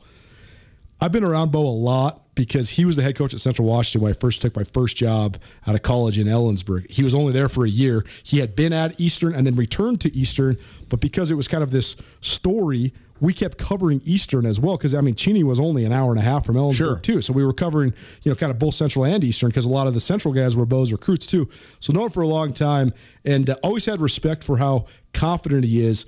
[1.01, 4.02] I've been around Beau a lot because he was the head coach at Central Washington
[4.02, 6.91] when I first took my first job out of college in Ellensburg.
[6.91, 8.06] He was only there for a year.
[8.24, 10.58] He had been at Eastern and then returned to Eastern,
[10.89, 14.76] but because it was kind of this story, we kept covering Eastern as well.
[14.76, 17.00] Because I mean, Cheney was only an hour and a half from Ellensburg Sure.
[17.00, 17.93] too, so we were covering
[18.24, 20.56] you know kind of both Central and Eastern because a lot of the Central guys
[20.58, 21.48] were Beau's recruits too.
[21.80, 22.93] So known for a long time,
[23.24, 26.06] and uh, always had respect for how confident he is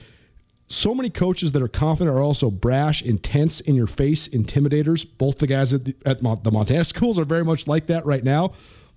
[0.67, 5.05] so many coaches that are confident are also brash, intense, in your face, intimidators.
[5.17, 8.23] Both the guys at the, at the Montana schools are very much like that right
[8.23, 8.51] now.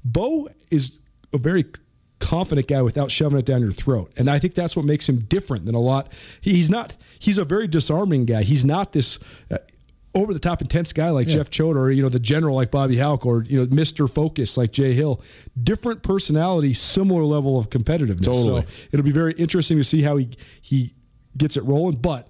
[0.04, 0.98] Beau is
[1.32, 1.64] a very
[2.18, 5.20] confident guy without shoving it down your throat, and I think that's what makes him
[5.20, 6.12] different than a lot.
[6.40, 6.96] he- He's not.
[7.18, 8.42] He's a very disarming guy.
[8.42, 9.18] He's not this.
[9.50, 9.58] Uh,
[10.12, 12.96] over the top intense guy like Jeff Choate or you know the general like Bobby
[12.98, 14.10] Hauck or you know Mr.
[14.10, 15.22] Focus like Jay Hill.
[15.62, 18.24] Different personality, similar level of competitiveness.
[18.24, 18.62] Totally.
[18.62, 20.30] So it'll be very interesting to see how he
[20.60, 20.94] he
[21.36, 21.96] gets it rolling.
[21.96, 22.28] But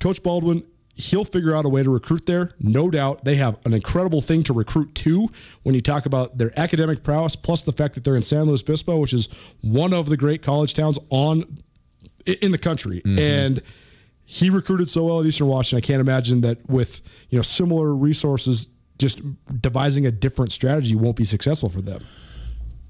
[0.00, 3.24] Coach Baldwin, he'll figure out a way to recruit there, no doubt.
[3.24, 5.28] They have an incredible thing to recruit to
[5.62, 8.62] when you talk about their academic prowess, plus the fact that they're in San Luis
[8.62, 9.28] Obispo, which is
[9.60, 11.44] one of the great college towns on
[12.26, 13.00] in the country.
[13.00, 13.18] Mm-hmm.
[13.18, 13.62] And
[14.24, 15.82] he recruited so well at Eastern Washington.
[15.82, 19.20] I can't imagine that with you know similar resources, just
[19.60, 22.04] devising a different strategy won't be successful for them.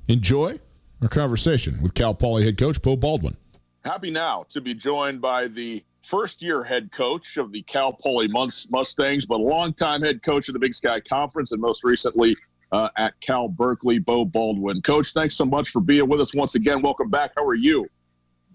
[0.07, 0.59] Enjoy
[1.01, 3.37] our conversation with Cal Poly head coach Beau Baldwin.
[3.85, 8.29] Happy now to be joined by the first year head coach of the Cal Poly
[8.29, 12.37] Mustangs, but a longtime head coach of the Big Sky Conference and most recently
[12.73, 14.83] uh, at Cal Berkeley, Beau Baldwin.
[14.83, 16.83] Coach, thanks so much for being with us once again.
[16.83, 17.33] Welcome back.
[17.39, 17.87] How are you?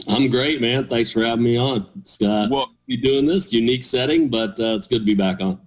[0.07, 0.88] I'm great, man.
[0.88, 1.89] Thanks for having me on.
[2.03, 5.41] Scott, uh, Well, be doing this unique setting, but uh, it's good to be back
[5.41, 5.59] on.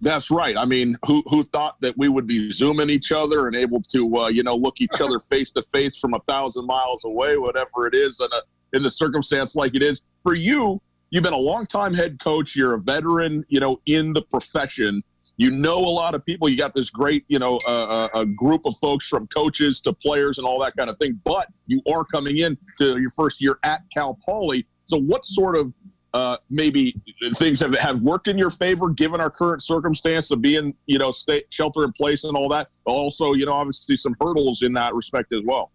[0.00, 0.56] That's right.
[0.56, 4.16] I mean, who who thought that we would be zooming each other and able to,
[4.16, 7.86] uh, you know, look each other face to face from a thousand miles away, whatever
[7.86, 8.40] it is, in a
[8.72, 10.80] in the circumstance like it is for you.
[11.10, 12.56] You've been a longtime head coach.
[12.56, 15.02] You're a veteran, you know, in the profession.
[15.36, 16.48] You know a lot of people.
[16.48, 20.38] You got this great, you know, uh, a group of folks from coaches to players
[20.38, 21.20] and all that kind of thing.
[21.24, 24.66] But you are coming in to your first year at Cal Poly.
[24.84, 25.74] So, what sort of
[26.14, 27.00] uh, maybe
[27.36, 31.10] things have have worked in your favor given our current circumstance of being, you know,
[31.10, 32.68] state shelter in place and all that.
[32.84, 35.70] Also, you know, obviously some hurdles in that respect as well.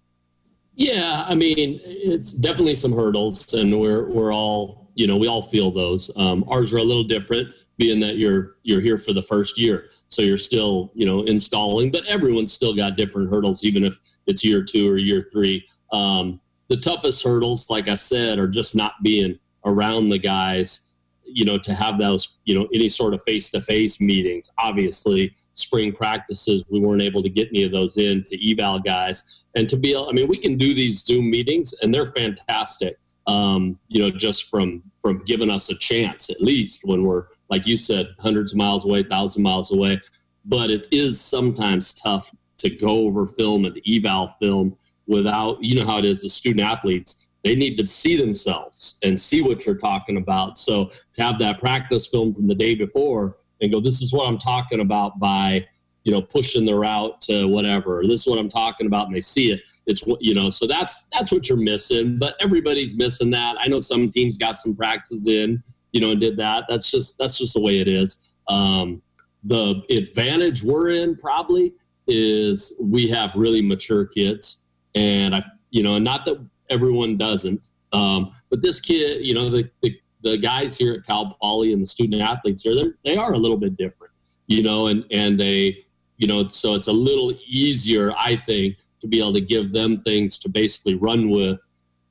[0.78, 5.42] Yeah, I mean, it's definitely some hurdles, and we're we're all you know we all
[5.42, 6.12] feel those.
[6.18, 9.90] Um, ours are a little different, being that you're you're here for the first year,
[10.08, 14.46] so you're still you know installing, but everyone's still got different hurdles, even if it's
[14.46, 15.66] year two or year three.
[15.92, 20.92] Um, the toughest hurdles, like I said, are just not being around the guys,
[21.24, 24.52] you know, to have those you know any sort of face to face meetings.
[24.60, 29.46] Obviously, spring practices, we weren't able to get any of those in to eval guys.
[29.56, 32.98] And to be, I mean, we can do these Zoom meetings and they're fantastic.
[33.26, 37.65] Um, you know, just from from giving us a chance, at least when we're like
[37.65, 40.02] you said, hundreds of miles away, thousand miles away.
[40.46, 45.86] But it is sometimes tough to go over film and eval film without, you know,
[45.86, 46.22] how it is.
[46.22, 50.58] The student athletes, they need to see themselves and see what you're talking about.
[50.58, 54.28] So to have that practice film from the day before and go, this is what
[54.28, 55.65] I'm talking about by,
[56.04, 58.04] you know, pushing the route to whatever.
[58.04, 59.62] This is what I'm talking about, and they see it.
[59.88, 60.50] It's what you know.
[60.50, 62.17] So that's that's what you're missing.
[62.17, 63.56] But everybody's missing that.
[63.60, 66.65] I know some teams got some practices in, you know, and did that.
[66.70, 68.32] That's just that's just the way it is.
[68.48, 69.02] Um,
[69.43, 71.74] the advantage we're in probably
[72.08, 74.63] is we have really mature kids,
[74.96, 79.70] and I, you know, not that everyone doesn't, um, but this kid, you know, the,
[79.82, 83.34] the the guys here at Cal Poly and the student athletes here, they're, they are
[83.34, 84.13] a little bit different,
[84.47, 85.86] you know, and, and they,
[86.17, 90.01] you know, so it's a little easier, I think, to be able to give them
[90.01, 91.62] things to basically run with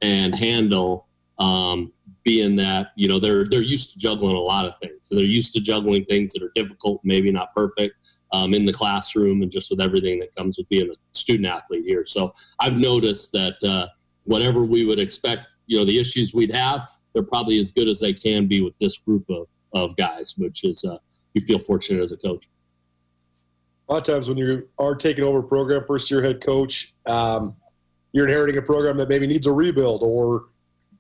[0.03, 1.92] and handle, um,
[2.23, 4.99] being that, you know, they're, they're used to juggling a lot of things.
[5.03, 7.95] So they're used to juggling things that are difficult, maybe not perfect,
[8.33, 11.85] um, in the classroom and just with everything that comes with being a student athlete
[11.85, 12.05] here.
[12.05, 13.88] So I've noticed that, uh,
[14.25, 17.99] whatever we would expect, you know, the issues we'd have, they're probably as good as
[17.99, 20.99] they can be with this group of, of guys, which is uh,
[21.33, 22.47] you feel fortunate as a coach.
[23.89, 26.93] a lot of times when you are taking over a program, first year head coach,
[27.07, 27.57] um,
[28.13, 30.49] you're inheriting a program that maybe needs a rebuild or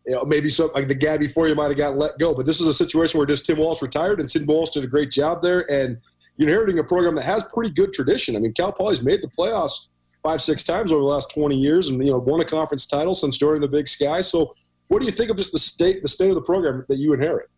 [0.06, 2.32] you know, maybe some like the guy before you might have got let go.
[2.32, 4.86] But this is a situation where just Tim Walsh retired and Tim Walsh did a
[4.86, 5.70] great job there.
[5.70, 5.98] And
[6.38, 8.36] you're inheriting a program that has pretty good tradition.
[8.36, 9.88] I mean, Cal Poly's made the playoffs
[10.22, 13.14] five, six times over the last 20 years and, you know, won a conference title
[13.14, 14.22] since joining the Big Sky.
[14.22, 14.54] So
[14.88, 17.12] what do you think of just the state, the state of the program that you
[17.12, 17.48] inherit?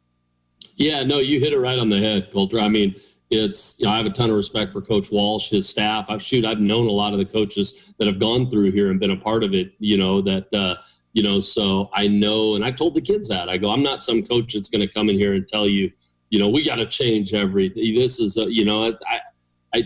[0.77, 2.59] Yeah, no, you hit it right on the head, Colter.
[2.59, 2.95] I mean,
[3.31, 6.07] it's you know I have a ton of respect for Coach Walsh, his staff.
[6.09, 8.99] I've shoot, I've known a lot of the coaches that have gone through here and
[8.99, 9.73] been a part of it.
[9.79, 10.77] You know that uh,
[11.19, 14.03] you know, so I know, and I told the kids that I go, I'm not
[14.03, 15.91] some coach that's going to come in here and tell you,
[16.31, 17.95] you know, we got to change everything.
[17.95, 19.21] This is, a, you know, I,
[19.75, 19.83] I,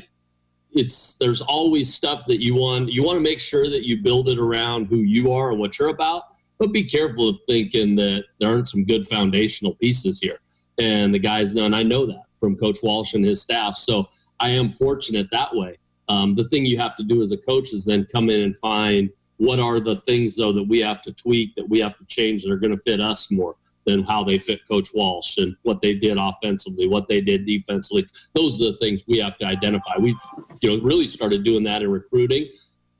[0.72, 2.92] it's there's always stuff that you want.
[2.92, 5.78] You want to make sure that you build it around who you are and what
[5.78, 6.24] you're about.
[6.62, 10.38] But be careful of thinking that there aren't some good foundational pieces here.
[10.78, 13.76] And the guys know, and I know that from Coach Walsh and his staff.
[13.76, 14.06] So
[14.38, 15.76] I am fortunate that way.
[16.08, 18.56] Um, the thing you have to do as a coach is then come in and
[18.58, 22.04] find what are the things though that we have to tweak, that we have to
[22.04, 25.56] change that are going to fit us more than how they fit Coach Walsh and
[25.62, 28.06] what they did offensively, what they did defensively.
[28.36, 29.98] Those are the things we have to identify.
[29.98, 30.14] We've
[30.62, 32.52] you know really started doing that in recruiting,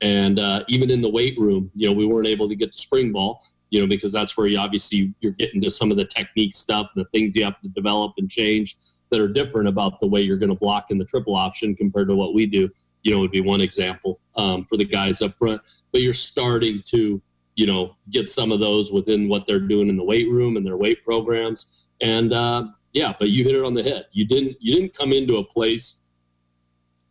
[0.03, 1.71] and uh, even in the weight room.
[1.73, 3.43] You know, we weren't able to get to spring ball.
[3.71, 6.91] You know, because that's where you obviously you're getting to some of the technique stuff,
[6.95, 8.77] the things you have to develop and change
[9.09, 12.07] that are different about the way you're going to block in the triple option compared
[12.09, 12.69] to what we do.
[13.01, 15.59] You know, would be one example um, for the guys up front.
[15.91, 17.19] But you're starting to,
[17.55, 20.63] you know, get some of those within what they're doing in the weight room and
[20.63, 21.85] their weight programs.
[22.01, 24.05] And uh, yeah, but you hit it on the head.
[24.11, 26.01] You didn't you didn't come into a place.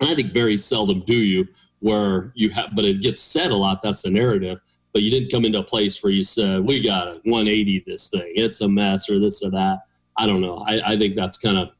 [0.00, 1.48] I think very seldom do you
[1.82, 3.82] where you have, but it gets said a lot.
[3.82, 4.58] That's the narrative.
[4.92, 8.08] But you didn't come into a place where you said, "We got to 180 this
[8.08, 8.32] thing.
[8.34, 9.80] It's a mess," or this or that.
[10.16, 10.64] I don't know.
[10.66, 11.72] I, I think that's kind of,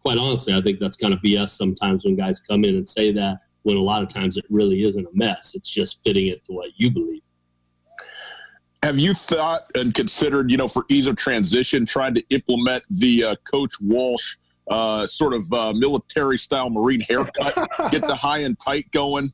[0.00, 3.12] quite honestly, I think that's kind of BS sometimes when guys come in and say
[3.12, 3.38] that.
[3.62, 5.54] When a lot of times it really isn't a mess.
[5.54, 7.22] It's just fitting it to what you believe.
[8.82, 13.24] Have you thought and considered, you know, for ease of transition, trying to implement the
[13.24, 14.36] uh, Coach Walsh
[14.70, 17.54] uh, sort of uh, military style Marine haircut,
[17.90, 19.32] get the high and tight going?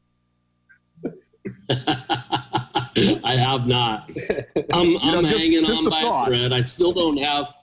[1.70, 4.10] I have not.
[4.72, 6.28] I'm, I'm know, just- hanging just on by thought.
[6.28, 6.52] a thread.
[6.52, 7.54] I still don't have.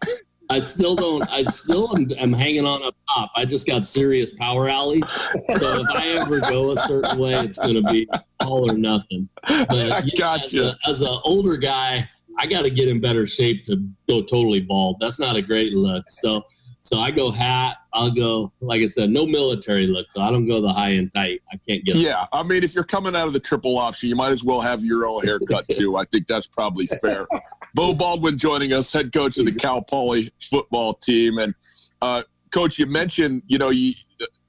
[0.49, 1.21] I still don't.
[1.31, 3.31] I still am, am hanging on up top.
[3.37, 5.09] I just got serious power alleys.
[5.57, 8.09] So if I ever go a certain way, it's going to be
[8.41, 9.29] all or nothing.
[9.47, 13.25] But you know, as, a, as an older guy, I got to get in better
[13.25, 13.77] shape to
[14.09, 14.97] go totally bald.
[14.99, 16.09] That's not a great look.
[16.09, 16.43] So
[16.83, 17.77] so I go hat.
[17.93, 20.07] I'll go like I said, no military look.
[20.15, 20.21] Though.
[20.21, 21.41] I don't go the high and tight.
[21.53, 21.95] I can't get.
[21.95, 24.59] Yeah, I mean, if you're coming out of the triple option, you might as well
[24.61, 25.95] have your own haircut too.
[25.95, 27.27] I think that's probably fair.
[27.75, 31.53] Beau Baldwin joining us, head coach of the Cal Poly football team, and
[32.01, 33.93] uh, coach, you mentioned you know you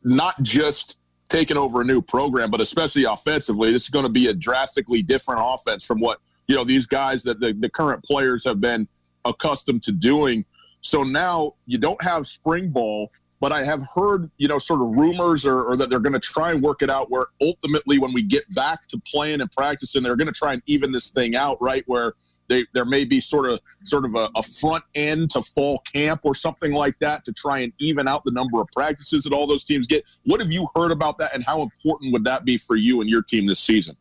[0.02, 4.28] not just taking over a new program, but especially offensively, this is going to be
[4.28, 6.18] a drastically different offense from what
[6.48, 8.88] you know these guys that the, the current players have been
[9.26, 10.46] accustomed to doing.
[10.82, 14.96] So now you don't have spring ball, but I have heard, you know, sort of
[14.96, 18.12] rumors or, or that they're going to try and work it out where ultimately when
[18.12, 21.34] we get back to playing and practicing, they're going to try and even this thing
[21.34, 21.82] out, right?
[21.86, 22.14] Where
[22.48, 26.20] they there may be sort of sort of a, a front end to fall camp
[26.24, 29.46] or something like that to try and even out the number of practices that all
[29.46, 30.04] those teams get.
[30.24, 33.10] What have you heard about that, and how important would that be for you and
[33.10, 33.96] your team this season?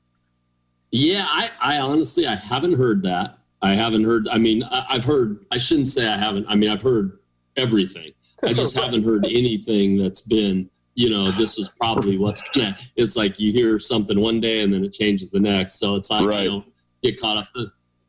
[0.91, 3.39] Yeah, I, I honestly I haven't heard that.
[3.61, 4.27] I haven't heard.
[4.29, 5.45] I mean, I, I've heard.
[5.51, 6.45] I shouldn't say I haven't.
[6.47, 7.19] I mean, I've heard
[7.57, 8.11] everything.
[8.43, 10.69] I just haven't heard anything that's been.
[10.95, 12.77] You know, this is probably what's gonna.
[12.95, 15.75] It's like you hear something one day and then it changes the next.
[15.75, 16.43] So it's like Right.
[16.43, 16.65] you know,
[17.03, 17.47] get caught up.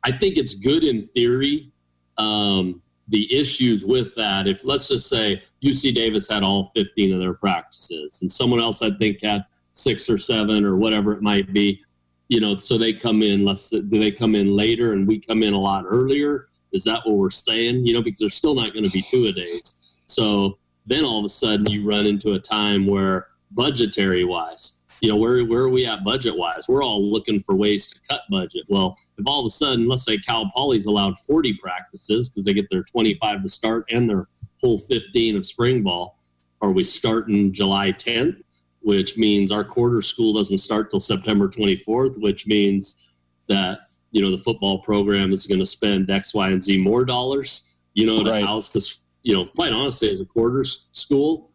[0.03, 1.71] I think it's good in theory.
[2.17, 7.19] Um, the issues with that, if let's just say UC Davis had all 15 of
[7.19, 11.51] their practices, and someone else I think had six or seven or whatever it might
[11.53, 11.81] be,
[12.29, 13.69] you know, so they come in less.
[13.69, 16.47] Do they come in later and we come in a lot earlier?
[16.71, 17.85] Is that what we're saying?
[17.85, 19.97] You know, because there's still not going to be two a days.
[20.07, 25.09] So then all of a sudden you run into a time where budgetary wise, you
[25.09, 26.67] know, where where are we at budget wise?
[26.67, 28.63] We're all looking for ways to cut budget.
[28.69, 32.53] Well, if all of a sudden, let's say Cal Poly's allowed 40 practices because they
[32.53, 34.27] get their 25 to start and their
[34.61, 36.17] whole 15 of spring ball,
[36.61, 38.42] are we starting July 10th?
[38.83, 43.09] Which means our quarter school doesn't start till September 24th, which means
[43.47, 43.77] that
[44.11, 47.77] you know the football program is going to spend X, Y, and Z more dollars,
[47.93, 48.45] you know, to Right.
[48.45, 51.51] house because you know, quite honestly, as a quarter school,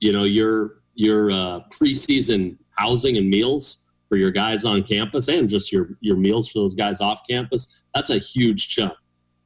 [0.00, 5.48] you know, your your uh, preseason housing and meals for your guys on campus and
[5.48, 8.92] just your your meals for those guys off campus, that's a huge chunk.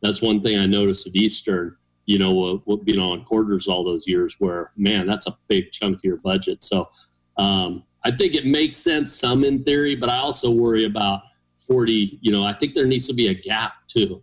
[0.03, 1.77] That's one thing I noticed at Eastern.
[2.07, 5.97] You know, you know, on quarters all those years, where man, that's a big chunk
[5.97, 6.63] of your budget.
[6.63, 6.89] So,
[7.37, 11.23] um, I think it makes sense some in theory, but I also worry about
[11.57, 12.19] 40.
[12.23, 14.23] You know, I think there needs to be a gap too.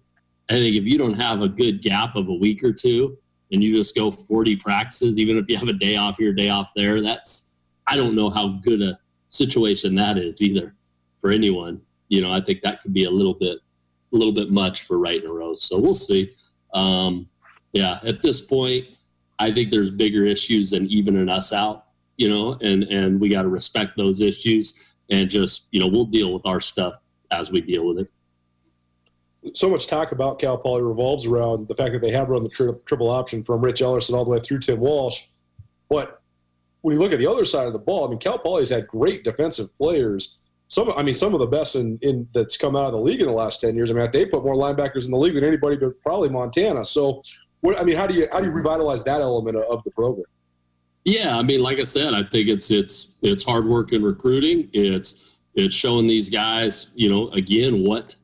[0.50, 3.18] I think if you don't have a good gap of a week or two,
[3.52, 6.50] and you just go 40 practices, even if you have a day off here, day
[6.50, 10.76] off there, that's I don't know how good a situation that is either
[11.20, 11.82] for anyone.
[12.10, 13.60] You know, I think that could be a little bit
[14.12, 15.56] a little bit much for right in a row.
[15.56, 16.34] So we'll see.
[16.74, 17.28] Um,
[17.74, 18.86] yeah, at this point,
[19.40, 21.88] I think there's bigger issues than evening us out.
[22.18, 26.06] You know, and and we got to respect those issues and just you know we'll
[26.06, 26.96] deal with our stuff
[27.32, 29.58] as we deal with it.
[29.58, 32.50] so much talk about Cal Poly revolves around the fact that they have run the
[32.50, 35.24] tri- triple option from Rich Ellerson all the way through Tim Walsh.
[35.90, 36.22] But
[36.82, 38.88] when you look at the other side of the ball, I mean, Cal Poly's had
[38.88, 40.38] great defensive players.
[40.68, 43.22] Some, I mean, some of the best in, in that's come out of the league
[43.22, 43.92] in the last ten years.
[43.92, 46.86] I mean, they put more linebackers in the league than anybody, but probably Montana.
[46.86, 47.22] So,
[47.64, 50.26] what, I mean, how do you how do you revitalize that element of, the program?
[51.06, 54.70] Yeah, I mean, like I said, I think it's it's it's hard work in recruiting.
[54.74, 58.18] It's it's showing these guys, you know, again what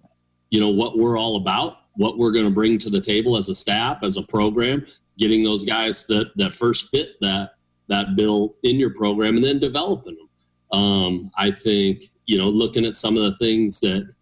[0.49, 3.47] you know what we're all about, what we're going to bring to the table as
[3.47, 4.85] a staff, as a program,
[5.17, 7.52] getting those guys that that first fit that
[7.87, 10.77] that bill in your program, and then developing them.
[10.77, 14.13] Um, I think you know, looking at some of the things that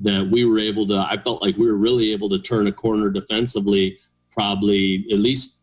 [0.00, 2.72] that we were able to, I felt like we were really able to turn a
[2.72, 3.98] corner defensively,
[4.36, 5.62] probably at least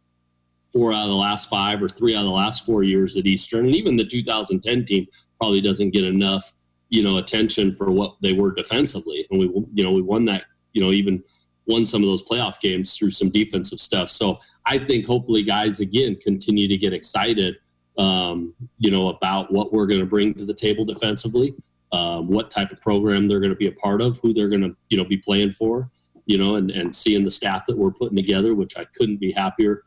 [0.72, 3.28] four out of the last five or three out of the last four years at
[3.28, 5.08] Eastern, and even the 2010 team
[5.40, 6.54] probably doesn't get enough,
[6.90, 9.26] you know, attention for what they were defensively.
[9.30, 11.24] And we, you know, we won that, you know, even
[11.68, 14.10] won some of those playoff games through some defensive stuff.
[14.10, 17.58] So I think hopefully guys again continue to get excited,
[17.98, 21.54] um, you know, about what we're going to bring to the table defensively,
[21.92, 24.62] um, what type of program they're going to be a part of, who they're going
[24.62, 25.90] to, you know, be playing for,
[26.26, 29.32] you know, and, and seeing the staff that we're putting together, which I couldn't be
[29.32, 29.84] happier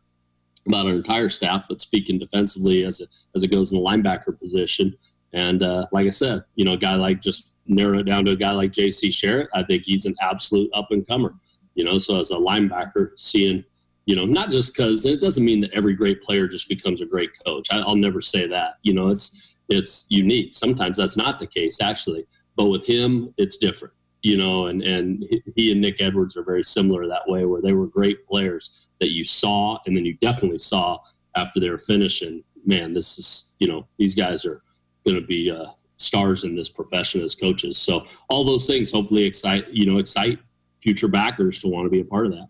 [0.66, 4.38] about our entire staff, but speaking defensively as it, as it goes in the linebacker
[4.38, 4.96] position.
[5.32, 8.32] And uh, like I said, you know, a guy like just narrow it down to
[8.32, 9.08] a guy like J.C.
[9.08, 11.34] Sherritt, I think he's an absolute up and comer.
[11.74, 13.62] You know, so as a linebacker, seeing,
[14.06, 17.06] you know, not just because it doesn't mean that every great player just becomes a
[17.06, 17.68] great coach.
[17.70, 18.76] I, I'll never say that.
[18.82, 20.54] You know, it's it's unique.
[20.54, 22.24] Sometimes that's not the case actually,
[22.56, 23.92] but with him, it's different.
[24.26, 25.24] You know, and and
[25.54, 29.12] he and Nick Edwards are very similar that way, where they were great players that
[29.12, 30.98] you saw, and then you definitely saw
[31.36, 32.42] after they were finishing.
[32.64, 34.62] Man, this is you know these guys are
[35.04, 35.66] going to be uh,
[35.98, 37.78] stars in this profession as coaches.
[37.78, 40.40] So all those things hopefully excite you know excite
[40.82, 42.48] future backers to want to be a part of that.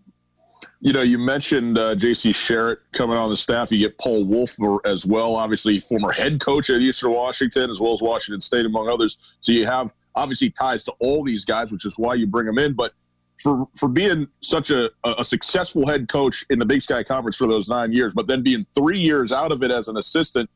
[0.80, 2.32] You know, you mentioned uh, J.C.
[2.32, 3.70] Sherritt coming on the staff.
[3.70, 4.56] You get Paul Wolf
[4.86, 8.88] as well, obviously former head coach at Eastern Washington as well as Washington State, among
[8.88, 9.18] others.
[9.40, 12.58] So you have obviously ties to all these guys, which is why you bring them
[12.58, 12.72] in.
[12.72, 12.92] But
[13.42, 17.46] for for being such a, a successful head coach in the Big Sky Conference for
[17.46, 20.48] those nine years, but then being three years out of it as an assistant,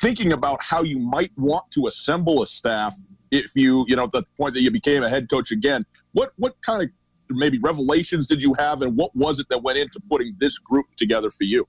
[0.00, 2.94] thinking about how you might want to assemble a staff
[3.30, 5.84] if you you know at the point that you became a head coach again.
[6.12, 6.90] What what kind of
[7.30, 10.86] maybe revelations did you have, and what was it that went into putting this group
[10.96, 11.66] together for you?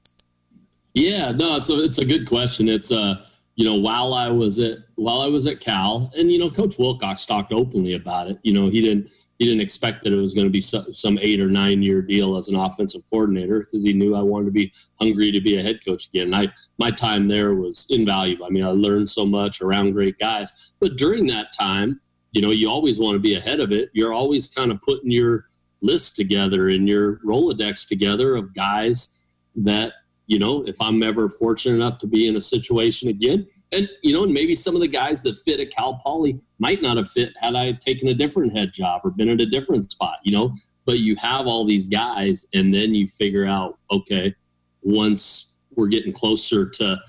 [0.94, 2.68] Yeah, no, it's a it's a good question.
[2.68, 3.26] It's uh
[3.60, 6.80] you know while I was at while I was at Cal, and you know Coach
[6.80, 8.40] Wilcox talked openly about it.
[8.42, 11.42] You know he didn't he didn't expect that it was going to be some eight
[11.42, 14.72] or nine year deal as an offensive coordinator because he knew I wanted to be
[15.02, 16.34] hungry to be a head coach again.
[16.34, 16.48] And I
[16.78, 18.46] my time there was invaluable.
[18.46, 20.72] I mean, I learned so much around great guys.
[20.80, 22.00] But during that time,
[22.32, 23.90] you know, you always want to be ahead of it.
[23.92, 25.50] You're always kind of putting your
[25.82, 29.20] list together and your Rolodex together of guys
[29.58, 29.94] that
[30.30, 34.14] you know, if I'm ever fortunate enough to be in a situation again, and you
[34.14, 37.10] know, and maybe some of the guys that fit at Cal Poly might not have
[37.10, 40.32] fit had I taken a different head job or been at a different spot, you
[40.32, 40.52] know.
[40.86, 44.36] But you have all these guys, and then you figure out, okay,
[44.84, 47.02] once we're getting closer to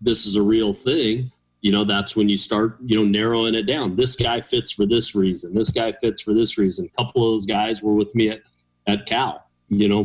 [0.00, 3.66] this is a real thing, you know, that's when you start, you know, narrowing it
[3.66, 3.94] down.
[3.94, 5.54] This guy fits for this reason.
[5.54, 6.90] This guy fits for this reason.
[6.92, 8.40] A couple of those guys were with me at,
[8.88, 10.02] at Cal, you know,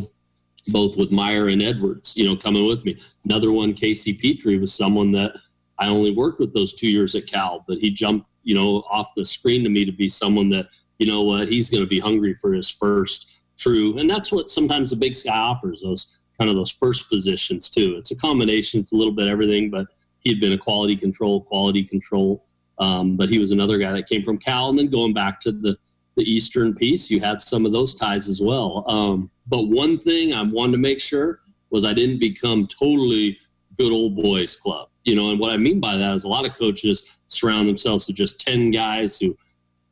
[0.68, 2.98] both with Meyer and Edwards, you know, coming with me.
[3.24, 5.32] Another one, Casey Petrie, was someone that
[5.78, 9.14] I only worked with those two years at Cal, but he jumped, you know, off
[9.16, 10.66] the screen to me to be someone that,
[10.98, 13.98] you know what, he's going to be hungry for his first true.
[13.98, 17.96] And that's what sometimes the Big Sky offers those kind of those first positions too.
[17.98, 18.80] It's a combination.
[18.80, 19.86] It's a little bit everything, but
[20.20, 22.46] he'd been a quality control, quality control.
[22.78, 25.52] Um, but he was another guy that came from Cal, and then going back to
[25.52, 25.76] the
[26.16, 28.84] the Eastern piece, you had some of those ties as well.
[28.88, 31.40] Um, but one thing I wanted to make sure
[31.70, 33.38] was I didn't become totally
[33.78, 34.88] good old boys club.
[35.04, 38.06] You know, and what I mean by that is a lot of coaches surround themselves
[38.06, 39.36] with just 10 guys who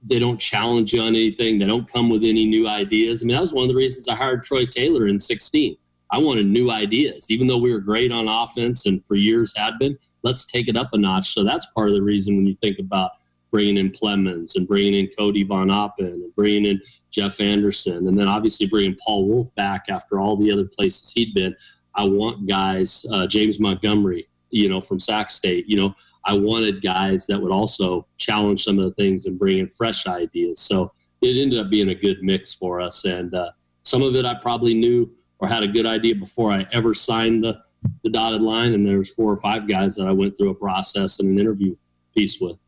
[0.05, 1.59] they don't challenge you on anything.
[1.59, 3.23] They don't come with any new ideas.
[3.23, 5.77] I mean, that was one of the reasons I hired Troy Taylor in 16.
[6.11, 9.79] I wanted new ideas, even though we were great on offense and for years had
[9.79, 9.99] been.
[10.23, 11.35] Let's take it up a notch.
[11.35, 13.12] So that's part of the reason when you think about
[13.51, 16.80] bringing in Plemons and bringing in Cody Von Appen and bringing in
[17.11, 21.34] Jeff Anderson, and then obviously bringing Paul Wolf back after all the other places he'd
[21.34, 21.55] been.
[21.94, 25.94] I want guys, uh, James Montgomery, you know, from Sac State, you know,
[26.24, 30.07] I wanted guys that would also challenge some of the things and bring in fresh
[30.07, 30.61] ideas.
[30.61, 30.92] So
[31.22, 33.05] it ended up being a good mix for us.
[33.05, 33.51] And uh,
[33.82, 37.44] some of it I probably knew or had a good idea before I ever signed
[37.44, 37.61] the,
[38.03, 38.74] the dotted line.
[38.74, 41.74] And there's four or five guys that I went through a process and an interview
[42.14, 42.59] piece with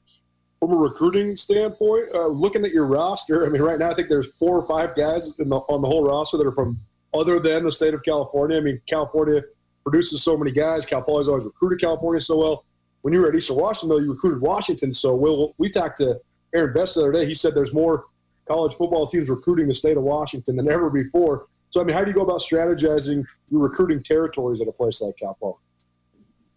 [0.60, 4.10] from a recruiting standpoint, uh, looking at your roster, I mean, right now I think
[4.10, 6.78] there's four or five guys the, on the whole roster that are from
[7.14, 8.58] other than the state of California.
[8.58, 9.42] I mean, California
[9.82, 10.84] produces so many guys.
[10.84, 12.64] Cal Poly's always recruited California so well.
[13.00, 15.54] When you were at Eastern Washington, though, you recruited Washington so well.
[15.56, 16.20] We talked to
[16.54, 17.24] Aaron Best the other day.
[17.24, 18.04] He said there's more
[18.46, 21.46] college football teams recruiting the state of Washington than ever before.
[21.70, 25.00] So, I mean, how do you go about strategizing your recruiting territories at a place
[25.00, 25.54] like Cal Poly?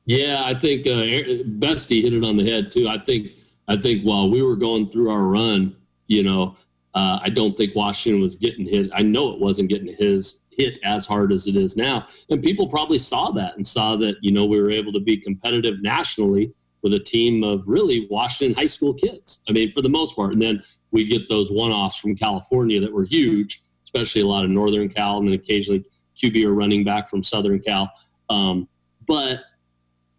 [0.05, 2.89] Yeah, I think uh, Bestie hit it on the head, too.
[2.89, 3.31] I think–
[3.67, 5.75] I think while we were going through our run,
[6.07, 6.55] you know,
[6.95, 8.89] uh, I don't think Washington was getting hit.
[8.93, 12.67] I know it wasn't getting his hit as hard as it is now, and people
[12.67, 16.53] probably saw that and saw that you know we were able to be competitive nationally
[16.83, 19.43] with a team of really Washington high school kids.
[19.49, 20.61] I mean, for the most part, and then
[20.91, 25.17] we get those one-offs from California that were huge, especially a lot of Northern Cal,
[25.17, 25.83] and then occasionally
[26.15, 27.91] QB or running back from Southern Cal.
[28.29, 28.67] Um,
[29.07, 29.39] but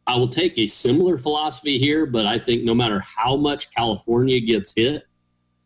[0.06, 2.06] I will take a similar philosophy here.
[2.06, 5.04] But I think no matter how much California gets hit,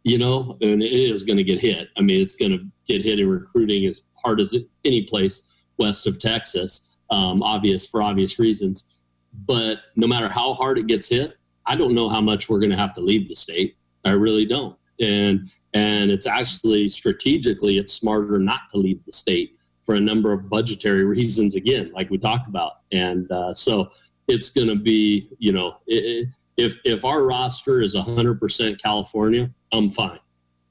[0.05, 1.89] you know, and it is going to get hit.
[1.97, 5.43] I mean, it's going to get hit in recruiting as hard as any place
[5.78, 9.01] west of Texas, um, obvious for obvious reasons.
[9.47, 11.34] But no matter how hard it gets hit,
[11.66, 13.76] I don't know how much we're going to have to leave the state.
[14.05, 14.76] I really don't.
[15.01, 20.32] And and it's actually strategically, it's smarter not to leave the state for a number
[20.32, 21.55] of budgetary reasons.
[21.55, 23.91] Again, like we talked about, and uh, so
[24.29, 30.18] it's going to be, you know, if if our roster is 100% California, I'm fine.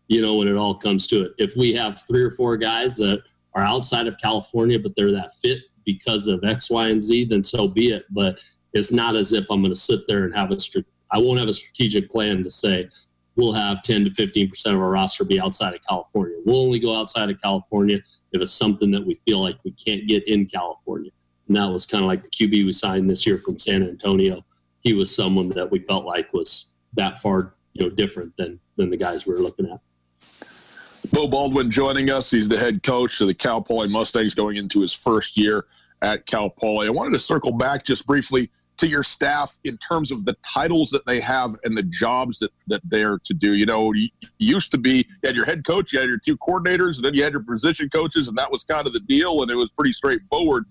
[0.07, 2.95] You know, when it all comes to it, if we have three or four guys
[2.97, 3.21] that
[3.55, 7.43] are outside of California, but they're that fit because of X, Y, and Z, then
[7.43, 8.05] so be it.
[8.11, 8.37] But
[8.73, 10.57] it's not as if I'm going to sit there and have a.
[11.11, 12.89] I won't have a strategic plan to say
[13.37, 16.37] we'll have 10 to 15 percent of our roster be outside of California.
[16.45, 17.99] We'll only go outside of California
[18.33, 21.11] if it's something that we feel like we can't get in California.
[21.47, 24.43] And that was kind of like the QB we signed this year from San Antonio.
[24.81, 28.89] He was someone that we felt like was that far, you know, different than than
[28.89, 29.79] the guys we were looking at.
[31.11, 32.29] Beau Baldwin joining us.
[32.31, 35.65] He's the head coach of the Cal Poly Mustangs going into his first year
[36.01, 36.87] at Cal Poly.
[36.87, 40.91] I wanted to circle back just briefly to your staff in terms of the titles
[40.91, 43.53] that they have and the jobs that, that they're to do.
[43.53, 46.37] You know, you used to be, you had your head coach, you had your two
[46.37, 49.41] coordinators, and then you had your position coaches, and that was kind of the deal,
[49.41, 50.65] and it was pretty straightforward.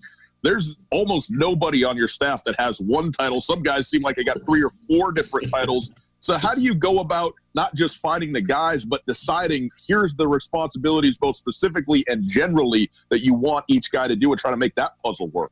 [0.47, 3.41] There's almost nobody on your staff that has one title.
[3.41, 5.91] Some guys seem like they got three or four different titles.
[6.19, 10.25] So, how do you go about not just finding the guys, but deciding here's the
[10.25, 14.55] responsibilities, both specifically and generally, that you want each guy to do and try to
[14.55, 15.51] make that puzzle work?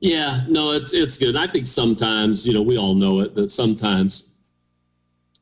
[0.00, 1.34] Yeah, no, it's it's good.
[1.34, 4.34] I think sometimes, you know, we all know it that sometimes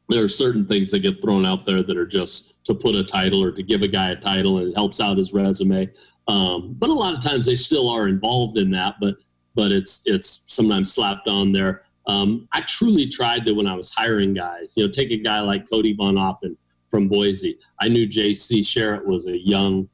[0.09, 3.03] there are certain things that get thrown out there that are just to put a
[3.03, 5.91] title or to give a guy a title and it helps out his resume.
[6.27, 9.17] Um, but a lot of times they still are involved in that, but
[9.55, 11.83] but it's it's sometimes slapped on there.
[12.07, 15.41] Um, I truly tried to when I was hiring guys, you know, take a guy
[15.41, 16.57] like Cody Von Appen
[16.91, 17.59] from Boise.
[17.81, 19.89] I knew JC Sherritt was a young,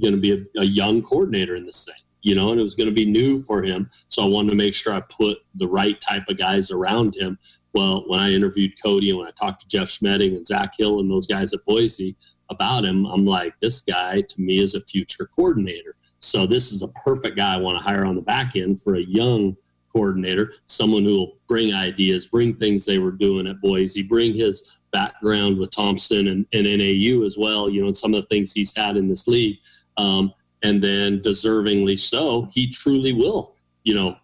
[0.00, 2.74] going to be a, a young coordinator in this thing you know, and it was
[2.74, 3.88] going to be new for him.
[4.08, 7.38] So I wanted to make sure I put the right type of guys around him.
[7.72, 10.98] Well, when I interviewed Cody and when I talked to Jeff Schmedding and Zach Hill
[10.98, 12.16] and those guys at Boise
[12.50, 15.96] about him, I'm like, this guy to me is a future coordinator.
[16.20, 18.96] So this is a perfect guy I want to hire on the back end for
[18.96, 19.56] a young
[19.92, 24.78] coordinator, someone who will bring ideas, bring things they were doing at Boise, bring his
[24.92, 28.52] background with Thompson and, and NAU as well, you know, and some of the things
[28.52, 29.58] he's had in this league.
[29.96, 30.32] Um,
[30.62, 33.56] and then deservingly so, he truly will.
[33.84, 34.16] You know,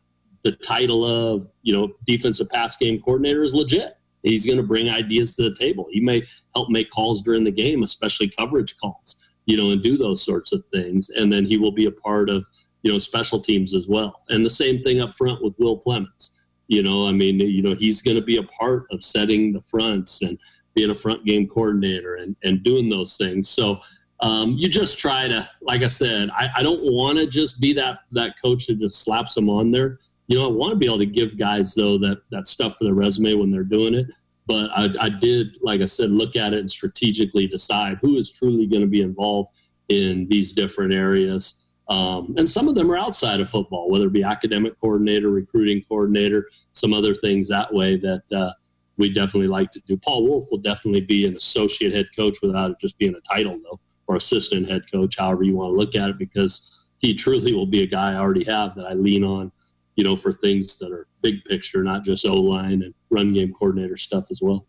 [0.42, 3.96] the title of you know defensive pass game coordinator is legit.
[4.22, 5.86] He's going to bring ideas to the table.
[5.90, 6.22] He may
[6.54, 9.34] help make calls during the game, especially coverage calls.
[9.46, 11.10] You know, and do those sorts of things.
[11.10, 12.46] And then he will be a part of
[12.82, 14.22] you know special teams as well.
[14.28, 16.44] And the same thing up front with Will Clements.
[16.68, 19.60] You know, I mean, you know, he's going to be a part of setting the
[19.60, 20.38] fronts and
[20.74, 23.48] being a front game coordinator and, and doing those things.
[23.48, 23.80] So
[24.20, 27.72] um, you just try to, like I said, I, I don't want to just be
[27.74, 29.98] that that coach that just slaps them on there.
[30.28, 32.84] You know, I want to be able to give guys though that that stuff for
[32.84, 34.06] their resume when they're doing it.
[34.46, 38.30] But I, I did, like I said, look at it and strategically decide who is
[38.30, 39.56] truly going to be involved
[39.88, 41.66] in these different areas.
[41.88, 45.84] Um, and some of them are outside of football, whether it be academic coordinator, recruiting
[45.88, 48.52] coordinator, some other things that way that uh,
[48.96, 49.96] we definitely like to do.
[49.96, 53.60] Paul Wolf will definitely be an associate head coach without it just being a title,
[53.62, 53.78] though
[54.12, 57.66] or assistant head coach, however you want to look at it, because he truly will
[57.66, 59.50] be a guy I already have that I lean on,
[59.97, 63.53] you know, for things that are big picture, not just O line and run game
[63.53, 64.66] coordinator stuff as well.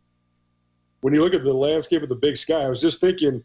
[1.01, 3.43] When you look at the landscape of the Big Sky, I was just thinking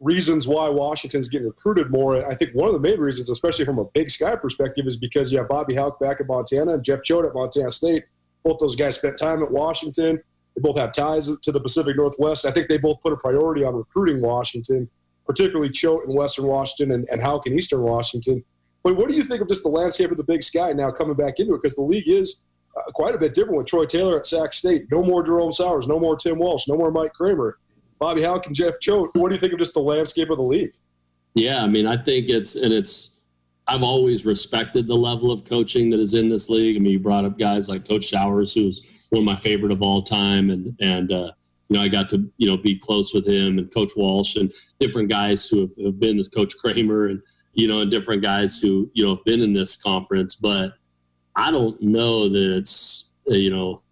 [0.00, 2.26] reasons why Washington's getting recruited more.
[2.30, 5.32] I think one of the main reasons, especially from a Big Sky perspective, is because
[5.32, 8.04] you have Bobby Hauck back at Montana and Jeff Choate at Montana State.
[8.44, 10.20] Both those guys spent time at Washington.
[10.54, 12.44] They both have ties to the Pacific Northwest.
[12.44, 14.88] I think they both put a priority on recruiting Washington
[15.28, 18.42] particularly Choate in Western Washington and, and Hauck in Eastern Washington.
[18.82, 21.16] But what do you think of just the landscape of the Big Sky now coming
[21.16, 21.62] back into it?
[21.62, 22.42] Because the league is
[22.76, 24.86] uh, quite a bit different with Troy Taylor at Sac State.
[24.90, 27.58] No more Jerome Souers, no more Tim Walsh, no more Mike Kramer,
[27.98, 29.10] Bobby Hauck and Jeff Choate.
[29.14, 30.72] What do you think of just the landscape of the league?
[31.34, 33.14] Yeah, I mean, I think it's and it's.
[33.70, 36.76] I've always respected the level of coaching that is in this league.
[36.76, 39.82] I mean, you brought up guys like Coach Souers, who's one of my favorite of
[39.82, 41.32] all time, and and uh,
[41.68, 44.52] you know, I got to, you know, be close with him and Coach Walsh and
[44.80, 47.20] different guys who have, have been as Coach Kramer and,
[47.58, 50.36] you know, different guys who, you know, have been in this conference.
[50.36, 50.74] But
[51.34, 53.82] I don't know that it's, uh, you know,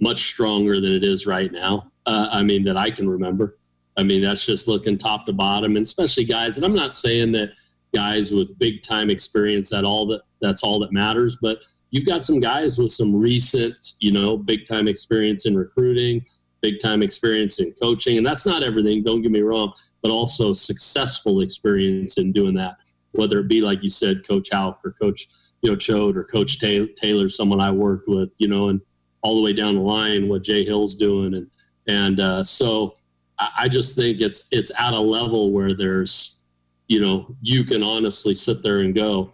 [0.00, 1.90] much stronger than it is right now.
[2.06, 3.58] Uh, I mean, that I can remember.
[3.96, 6.56] I mean, that's just looking top to bottom, and especially guys.
[6.56, 7.50] And I'm not saying that
[7.92, 12.24] guys with big time experience that all that that's all that matters, but you've got
[12.24, 16.24] some guys with some recent, you know, big time experience in recruiting,
[16.60, 18.18] big time experience in coaching.
[18.18, 19.72] And that's not everything, don't get me wrong,
[20.02, 22.76] but also successful experience in doing that,
[23.16, 25.26] whether it be, like you said, Coach Hauck or Coach,
[25.62, 28.80] you know, Choate or Coach Taylor, someone I worked with, you know, and
[29.22, 31.34] all the way down the line, what Jay Hill's doing.
[31.34, 31.50] And,
[31.88, 32.96] and uh, so
[33.38, 36.42] I just think it's, it's at a level where there's,
[36.88, 39.30] you know, you can honestly sit there and go,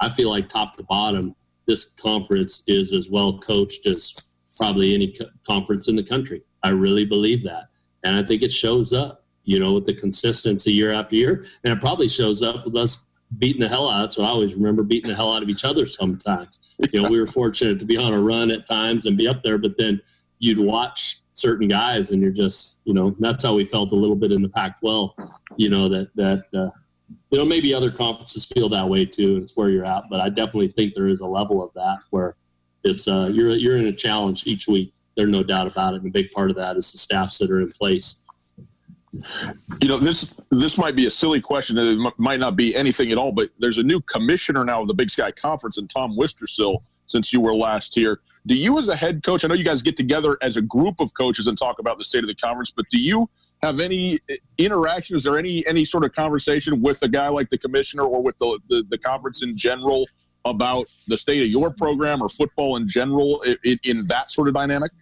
[0.00, 1.34] I feel like top to bottom,
[1.66, 6.42] this conference is as well coached as probably any co- conference in the country.
[6.62, 7.68] I really believe that.
[8.04, 11.46] And I think it shows up, you know, with the consistency year after year.
[11.64, 13.06] And it probably shows up with us
[13.38, 14.12] beating the hell out.
[14.12, 16.76] So I always remember beating the hell out of each other sometimes.
[16.92, 19.42] You know, we were fortunate to be on a run at times and be up
[19.42, 20.00] there, but then
[20.38, 24.16] you'd watch certain guys and you're just, you know, that's how we felt a little
[24.16, 25.12] bit in the Pac 12,
[25.56, 26.70] you know, that, that, uh,
[27.30, 30.04] you know, maybe other conferences feel that way too, and it's where you're at.
[30.10, 32.36] But I definitely think there is a level of that where
[32.84, 34.92] it's uh, you're you're in a challenge each week.
[35.16, 36.02] There's no doubt about it.
[36.02, 38.24] And a big part of that is the staffs that are in place.
[39.80, 41.78] You know, this this might be a silly question.
[41.78, 43.32] It might not be anything at all.
[43.32, 46.78] But there's a new commissioner now of the Big Sky Conference, and Tom Wistrcill.
[47.08, 49.44] Since you were last here, do you as a head coach?
[49.44, 52.04] I know you guys get together as a group of coaches and talk about the
[52.04, 53.30] state of the conference, but do you
[53.62, 55.16] have any eh, interaction?
[55.16, 58.36] Is there any any sort of conversation with a guy like the commissioner or with
[58.38, 60.08] the, the, the conference in general
[60.44, 64.54] about the state of your program or football in general in, in that sort of
[64.54, 64.92] dynamic?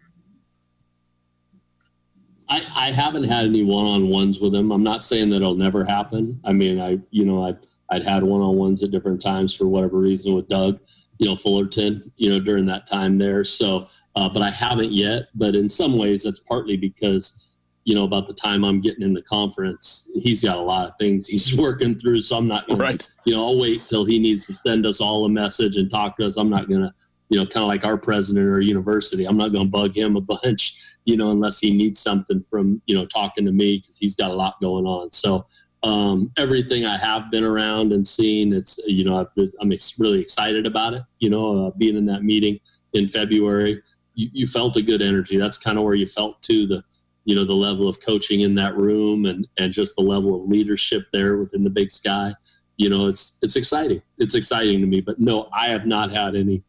[2.54, 4.70] I, I haven't had any one-on-ones with him.
[4.70, 6.40] I'm not saying that it'll never happen.
[6.44, 7.54] I mean, I you know I
[7.90, 10.78] I'd had one-on-ones at different times for whatever reason with Doug,
[11.18, 13.44] you know Fullerton, you know during that time there.
[13.44, 15.28] So, uh, but I haven't yet.
[15.34, 17.44] But in some ways, that's partly because
[17.84, 20.94] you know, about the time I'm getting in the conference, he's got a lot of
[20.98, 22.22] things he's working through.
[22.22, 23.08] So I'm not, gonna, right.
[23.26, 26.16] you know, I'll wait till he needs to send us all a message and talk
[26.16, 26.36] to us.
[26.36, 26.94] I'm not going to,
[27.34, 29.24] you know, kind of like our president or university.
[29.24, 32.80] I'm not going to bug him a bunch, you know, unless he needs something from,
[32.86, 35.10] you know, talking to me because he's got a lot going on.
[35.10, 35.44] So
[35.82, 40.94] um, everything I have been around and seen, it's, you know, I'm really excited about
[40.94, 42.60] it, you know, uh, being in that meeting
[42.92, 43.82] in February.
[44.14, 45.36] You, you felt a good energy.
[45.36, 46.68] That's kind of where you felt too.
[46.68, 46.84] The,
[47.26, 50.46] you know the level of coaching in that room and and just the level of
[50.46, 52.34] leadership there within the big sky
[52.76, 56.36] you know it's it's exciting it's exciting to me but no i have not had
[56.36, 56.62] any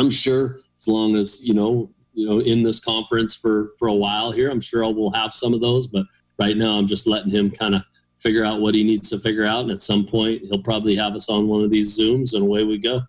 [0.00, 3.94] i'm sure as long as you know you know in this conference for for a
[3.94, 6.04] while here i'm sure i will have some of those but
[6.38, 7.82] right now i'm just letting him kind of
[8.18, 11.14] figure out what he needs to figure out and at some point he'll probably have
[11.14, 13.00] us on one of these zooms and away we go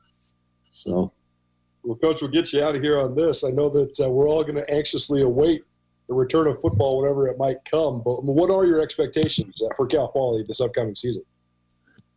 [0.72, 1.12] so
[1.84, 4.28] well coach we'll get you out of here on this i know that uh, we're
[4.28, 5.62] all going to anxiously await
[6.08, 8.02] the return of football whenever it might come.
[8.04, 11.24] But what are your expectations uh, for Cal Poly this upcoming season?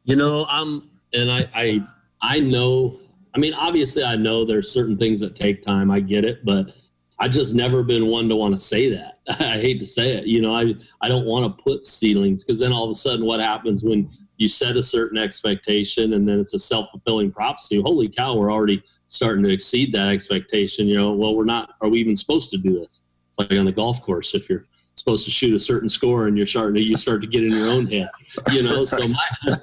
[0.05, 1.81] You know, I'm and I I
[2.21, 3.01] I know.
[3.37, 5.91] I mean, obviously, I know there's certain things that take time.
[5.91, 6.73] I get it, but
[7.19, 9.19] I just never been one to want to say that.
[9.29, 10.27] I hate to say it.
[10.27, 13.27] You know, I I don't want to put ceilings because then all of a sudden,
[13.27, 17.81] what happens when you set a certain expectation and then it's a self fulfilling prophecy?
[17.81, 20.89] Holy cow, we're already starting to exceed that expectation.
[20.89, 21.75] You know, well, we're not.
[21.83, 23.03] Are we even supposed to do this?
[23.39, 24.65] like on the golf course if you're
[24.95, 27.51] supposed to shoot a certain score and you're starting to you start to get in
[27.51, 28.09] your own head
[28.51, 29.59] you know so my,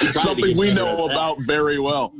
[0.12, 2.14] something we know about very well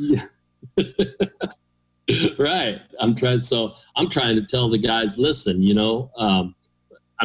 [2.38, 6.54] right i'm trying so i'm trying to tell the guys listen you know um,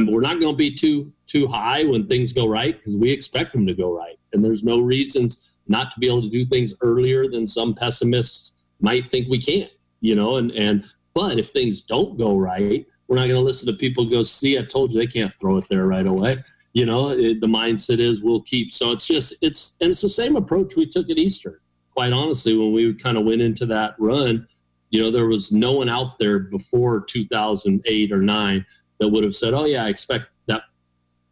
[0.07, 3.51] we're not going to be too too high when things go right because we expect
[3.53, 6.73] them to go right and there's no reasons not to be able to do things
[6.81, 9.69] earlier than some pessimists might think we can
[9.99, 10.83] you know and and
[11.13, 14.57] but if things don't go right we're not going to listen to people go, see,
[14.57, 16.37] I told you they can't throw it there right away.
[16.71, 18.71] You know, it, the mindset is we'll keep.
[18.71, 21.59] So it's just, it's, and it's the same approach we took at Eastern.
[21.93, 24.47] Quite honestly, when we kind of went into that run,
[24.89, 28.65] you know, there was no one out there before 2008 or nine
[28.99, 30.63] that would have said, oh, yeah, I expect that,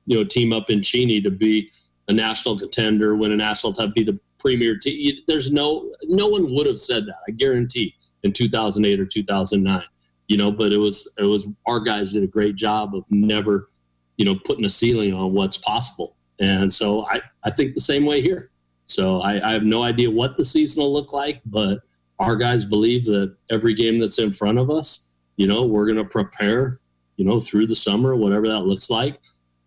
[0.06, 1.70] you know, team up in Cheney to be
[2.08, 5.16] a national contender, win a national title, be the premier team.
[5.28, 9.84] There's no, no one would have said that, I guarantee, in 2008 or 2009
[10.30, 13.72] you know, but it was it was our guys did a great job of never,
[14.18, 16.16] you know, putting a ceiling on what's possible.
[16.40, 18.52] And so I, I think the same way here.
[18.90, 21.80] So I, I have no idea what the season will look like, but
[22.18, 25.98] our guys believe that every game that's in front of us, you know, we're going
[25.98, 26.80] to prepare,
[27.16, 29.20] you know, through the summer, whatever that looks like,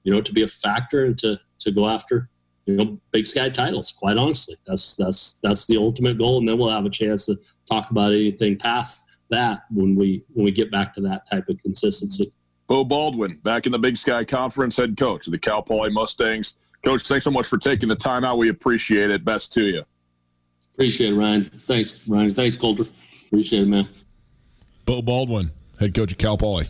[0.03, 2.29] you know, to be a factor and to to go after,
[2.67, 3.93] you know, Big Sky titles.
[3.93, 7.37] Quite honestly, that's that's that's the ultimate goal, and then we'll have a chance to
[7.71, 11.63] talk about anything past that when we when we get back to that type of
[11.63, 12.33] consistency.
[12.67, 16.57] Beau Baldwin, back in the Big Sky Conference, head coach of the Cal Poly Mustangs.
[16.85, 18.39] Coach, thanks so much for taking the time out.
[18.39, 19.25] We appreciate it.
[19.25, 19.83] Best to you.
[20.75, 21.45] Appreciate it, Ryan.
[21.67, 22.35] Thanks, Ryan.
[22.35, 22.85] Thanks, Colter.
[23.27, 23.89] Appreciate it, man.
[24.85, 26.69] Beau Baldwin, head coach of Cal Poly.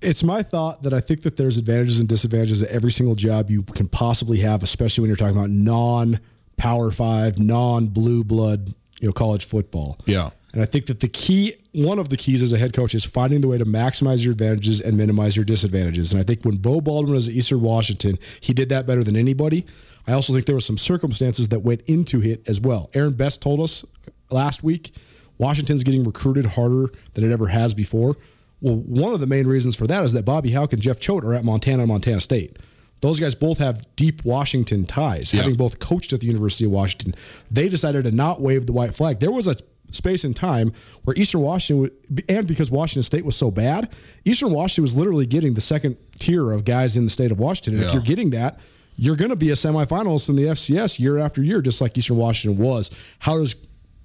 [0.00, 3.50] It's my thought that I think that there's advantages and disadvantages at every single job
[3.50, 6.18] you can possibly have, especially when you're talking about non
[6.56, 9.98] Power Five, non blue blood, you know, college football.
[10.06, 10.30] Yeah.
[10.54, 13.04] And I think that the key, one of the keys as a head coach, is
[13.04, 16.12] finding the way to maximize your advantages and minimize your disadvantages.
[16.12, 19.16] And I think when Beau Baldwin was at Eastern Washington, he did that better than
[19.16, 19.66] anybody.
[20.06, 22.88] I also think there were some circumstances that went into it as well.
[22.94, 23.84] Aaron Best told us
[24.30, 24.94] last week
[25.38, 28.14] Washington's getting recruited harder than it ever has before.
[28.60, 31.24] Well, one of the main reasons for that is that Bobby Hauck and Jeff Choate
[31.24, 32.58] are at Montana and Montana State.
[33.00, 37.14] Those guys both have deep Washington ties, having both coached at the University of Washington.
[37.50, 39.18] They decided to not wave the white flag.
[39.18, 39.56] There was a
[39.94, 40.72] space and time
[41.04, 41.90] where Eastern Washington,
[42.28, 43.92] and because Washington State was so bad,
[44.24, 47.74] Eastern Washington was literally getting the second tier of guys in the state of Washington.
[47.74, 48.58] And if you're getting that,
[48.96, 52.16] you're going to be a semifinalist in the FCS year after year, just like Eastern
[52.16, 52.90] Washington was.
[53.18, 53.54] How does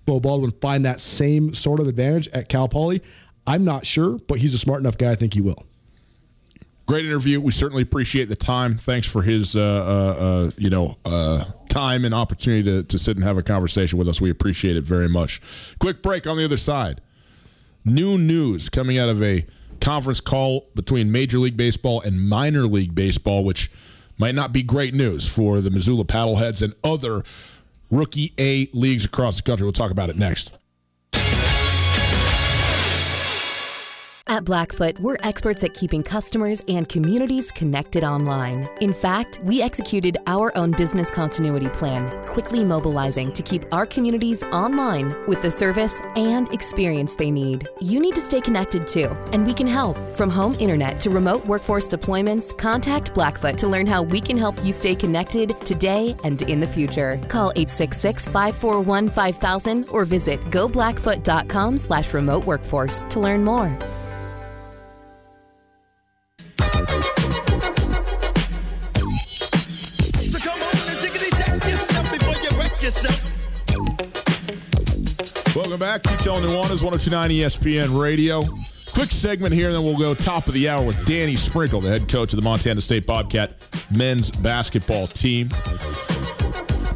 [0.06, 3.02] Beau Baldwin find that same sort of advantage at Cal Poly?
[3.46, 5.12] I'm not sure, but he's a smart enough guy.
[5.12, 5.66] I think he will.
[6.88, 7.40] Great interview.
[7.40, 8.78] We certainly appreciate the time.
[8.78, 13.16] Thanks for his, uh, uh, uh, you know, uh, time and opportunity to, to sit
[13.16, 14.20] and have a conversation with us.
[14.20, 15.42] We appreciate it very much.
[15.80, 17.02] Quick break on the other side.
[17.86, 19.46] New news coming out of a
[19.80, 23.72] conference call between Major League Baseball and Minor League Baseball, which
[24.18, 27.24] might not be great news for the Missoula Paddleheads and other
[27.90, 29.64] rookie A leagues across the country.
[29.64, 30.52] We'll talk about it next.
[34.30, 38.70] At Blackfoot, we're experts at keeping customers and communities connected online.
[38.80, 44.44] In fact, we executed our own business continuity plan, quickly mobilizing to keep our communities
[44.52, 47.68] online with the service and experience they need.
[47.82, 49.98] You need to stay connected too, and we can help.
[50.16, 54.64] From home internet to remote workforce deployments, contact Blackfoot to learn how we can help
[54.64, 57.20] you stay connected today and in the future.
[57.30, 63.76] Call 866-541-5000 or visit goblackfoot.com slash remote workforce to learn more.
[75.80, 78.44] Back to Tutel Nuanez 1029 ESPN Radio.
[78.92, 81.88] Quick segment here, and then we'll go top of the hour with Danny Sprinkle, the
[81.88, 83.56] head coach of the Montana State Bobcat
[83.90, 85.48] men's basketball team.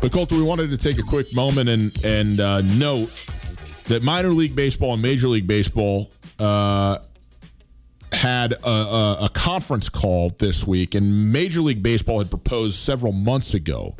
[0.01, 3.09] But Colter, we wanted to take a quick moment and and uh, note
[3.85, 6.99] that minor league baseball and major league baseball uh,
[8.11, 13.13] had a, a, a conference call this week, and Major League Baseball had proposed several
[13.13, 13.95] months ago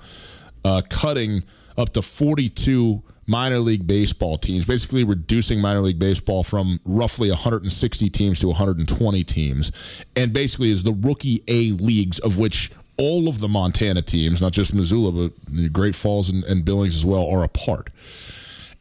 [0.66, 1.44] uh, cutting
[1.78, 8.10] up to 42 minor league baseball teams, basically reducing minor league baseball from roughly 160
[8.10, 9.72] teams to 120 teams,
[10.16, 14.52] and basically is the rookie A leagues of which all of the Montana teams, not
[14.52, 17.90] just Missoula, but Great Falls and, and Billings as well, are a part.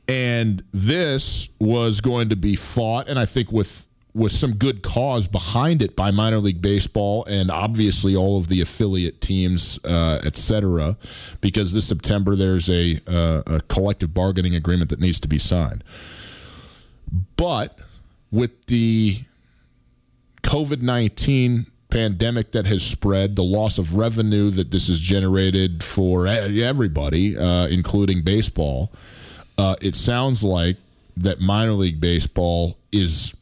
[0.09, 5.27] And this was going to be fought, and I think with with some good cause
[5.27, 10.37] behind it by minor league baseball and obviously all of the affiliate teams, uh, et
[10.37, 10.97] cetera,
[11.41, 15.83] because this September there's a, uh, a collective bargaining agreement that needs to be signed.
[17.37, 17.79] But
[18.31, 19.21] with the
[20.43, 26.27] COVID 19 pandemic that has spread, the loss of revenue that this has generated for
[26.27, 28.91] everybody, uh, including baseball,
[29.59, 30.77] uh, it sounds like
[31.17, 33.35] that minor league baseball is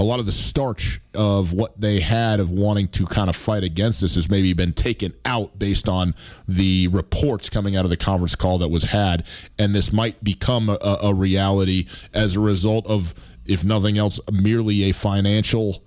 [0.00, 3.62] a lot of the starch of what they had of wanting to kind of fight
[3.62, 6.14] against this has maybe been taken out based on
[6.48, 9.26] the reports coming out of the conference call that was had,
[9.58, 13.12] and this might become a, a reality as a result of,
[13.44, 15.82] if nothing else, merely a financial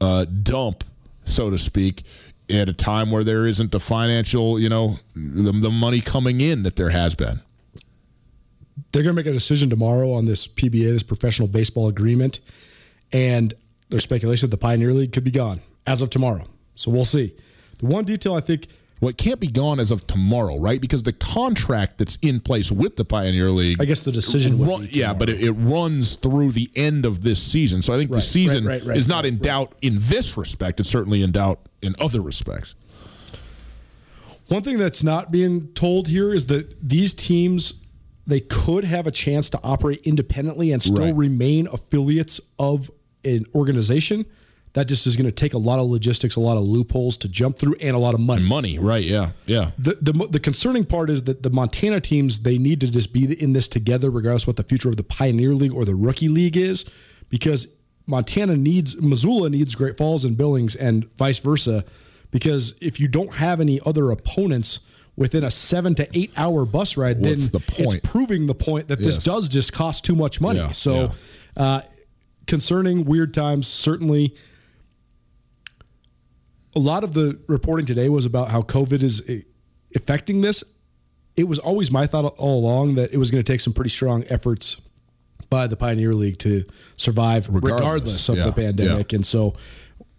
[0.00, 0.82] uh, dump,
[1.24, 2.02] so to speak,
[2.50, 6.64] at a time where there isn't the financial, you know, the, the money coming in
[6.64, 7.40] that there has been.
[8.90, 12.40] they're going to make a decision tomorrow on this PBA, this professional baseball agreement,
[13.14, 13.54] and
[13.88, 16.46] there's speculation that the Pioneer League could be gone as of tomorrow.
[16.74, 17.34] So we'll see.
[17.78, 18.66] The one detail I think
[19.00, 20.80] Well, it can't be gone as of tomorrow, right?
[20.80, 24.68] Because the contract that's in place with the Pioneer League, I guess the decision would
[24.68, 27.82] run- be yeah, but it, it runs through the end of this season.
[27.82, 30.80] So I think Right, the season right, right, is not in doubt in this respect.
[30.80, 32.74] It's certainly in doubt in other respects.
[34.48, 37.74] One thing that's not being told here is that these teams
[38.26, 42.90] they could have a chance to operate independently and still remain affiliates of
[43.24, 44.24] an organization.
[44.74, 47.28] That just is going to take a lot of logistics, a lot of loopholes to
[47.28, 48.42] jump through, and a lot of money.
[48.42, 49.04] Money, right?
[49.04, 49.70] Yeah, yeah.
[49.78, 53.40] The, the the concerning part is that the Montana teams they need to just be
[53.40, 56.56] in this together, regardless what the future of the Pioneer League or the Rookie League
[56.56, 56.84] is,
[57.28, 57.68] because
[58.06, 61.84] Montana needs Missoula needs Great Falls and Billings and vice versa.
[62.32, 64.80] Because if you don't have any other opponents
[65.14, 68.88] within a seven to eight hour bus ride, What's then the it's proving the point
[68.88, 70.58] that this does just cost too much money.
[70.58, 71.12] Yeah, so,
[71.56, 71.82] Uh,
[72.46, 74.34] concerning weird times, certainly.
[76.76, 79.22] A lot of the reporting today was about how COVID is
[79.94, 80.64] affecting this.
[81.36, 83.90] It was always my thought all along that it was going to take some pretty
[83.90, 84.80] strong efforts
[85.50, 86.64] by the Pioneer League to
[86.96, 89.12] survive Regardless, regardless, of yeah, the pandemic.
[89.12, 89.54] And so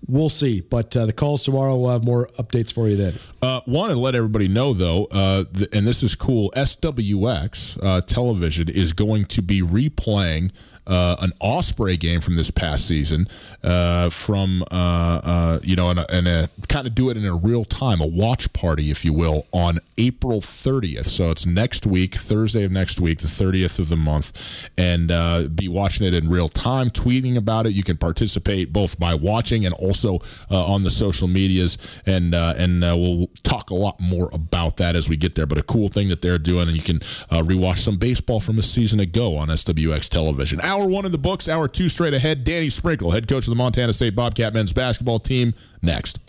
[0.07, 0.61] we'll see.
[0.61, 3.15] But uh, the calls tomorrow, we'll have more updates for you then.
[3.41, 6.51] Uh, Want to let everybody know, though, uh, th- and this is cool.
[6.55, 10.51] SWX uh, television is going to be replaying
[10.87, 13.27] uh, an Osprey game from this past season,
[13.63, 17.35] uh, from uh, uh, you know, and, and a, kind of do it in a
[17.35, 21.05] real time, a watch party, if you will, on April 30th.
[21.05, 25.47] So it's next week, Thursday of next week, the 30th of the month, and uh,
[25.47, 27.73] be watching it in real time, tweeting about it.
[27.73, 30.19] You can participate both by watching and also
[30.51, 35.09] uh, on the social medias, and and we'll talk a lot more about that as
[35.09, 35.45] we get there.
[35.45, 38.63] But a cool thing that they're doing, and you can rewatch some baseball from a
[38.63, 40.59] season ago on SWX television.
[40.75, 42.43] Hour one in the books, hour two straight ahead.
[42.43, 46.19] Danny Sprinkle, head coach of the Montana State Bobcat men's basketball team, next.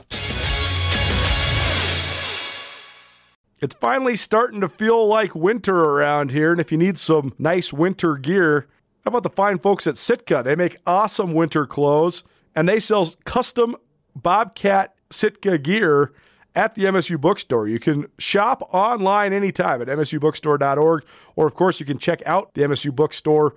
[3.61, 7.73] It's finally starting to feel like winter around here, and if you need some nice
[7.73, 8.69] winter gear,
[9.05, 10.43] how about the fine folks at Sitka?
[10.45, 12.23] They make awesome winter clothes,
[12.55, 13.75] and they sell custom
[14.15, 16.13] Bobcat Sitka gear
[16.55, 17.67] at the MSU Bookstore.
[17.67, 22.63] You can shop online anytime at msubookstore.org, or of course, you can check out the
[22.63, 23.57] MSU Bookstore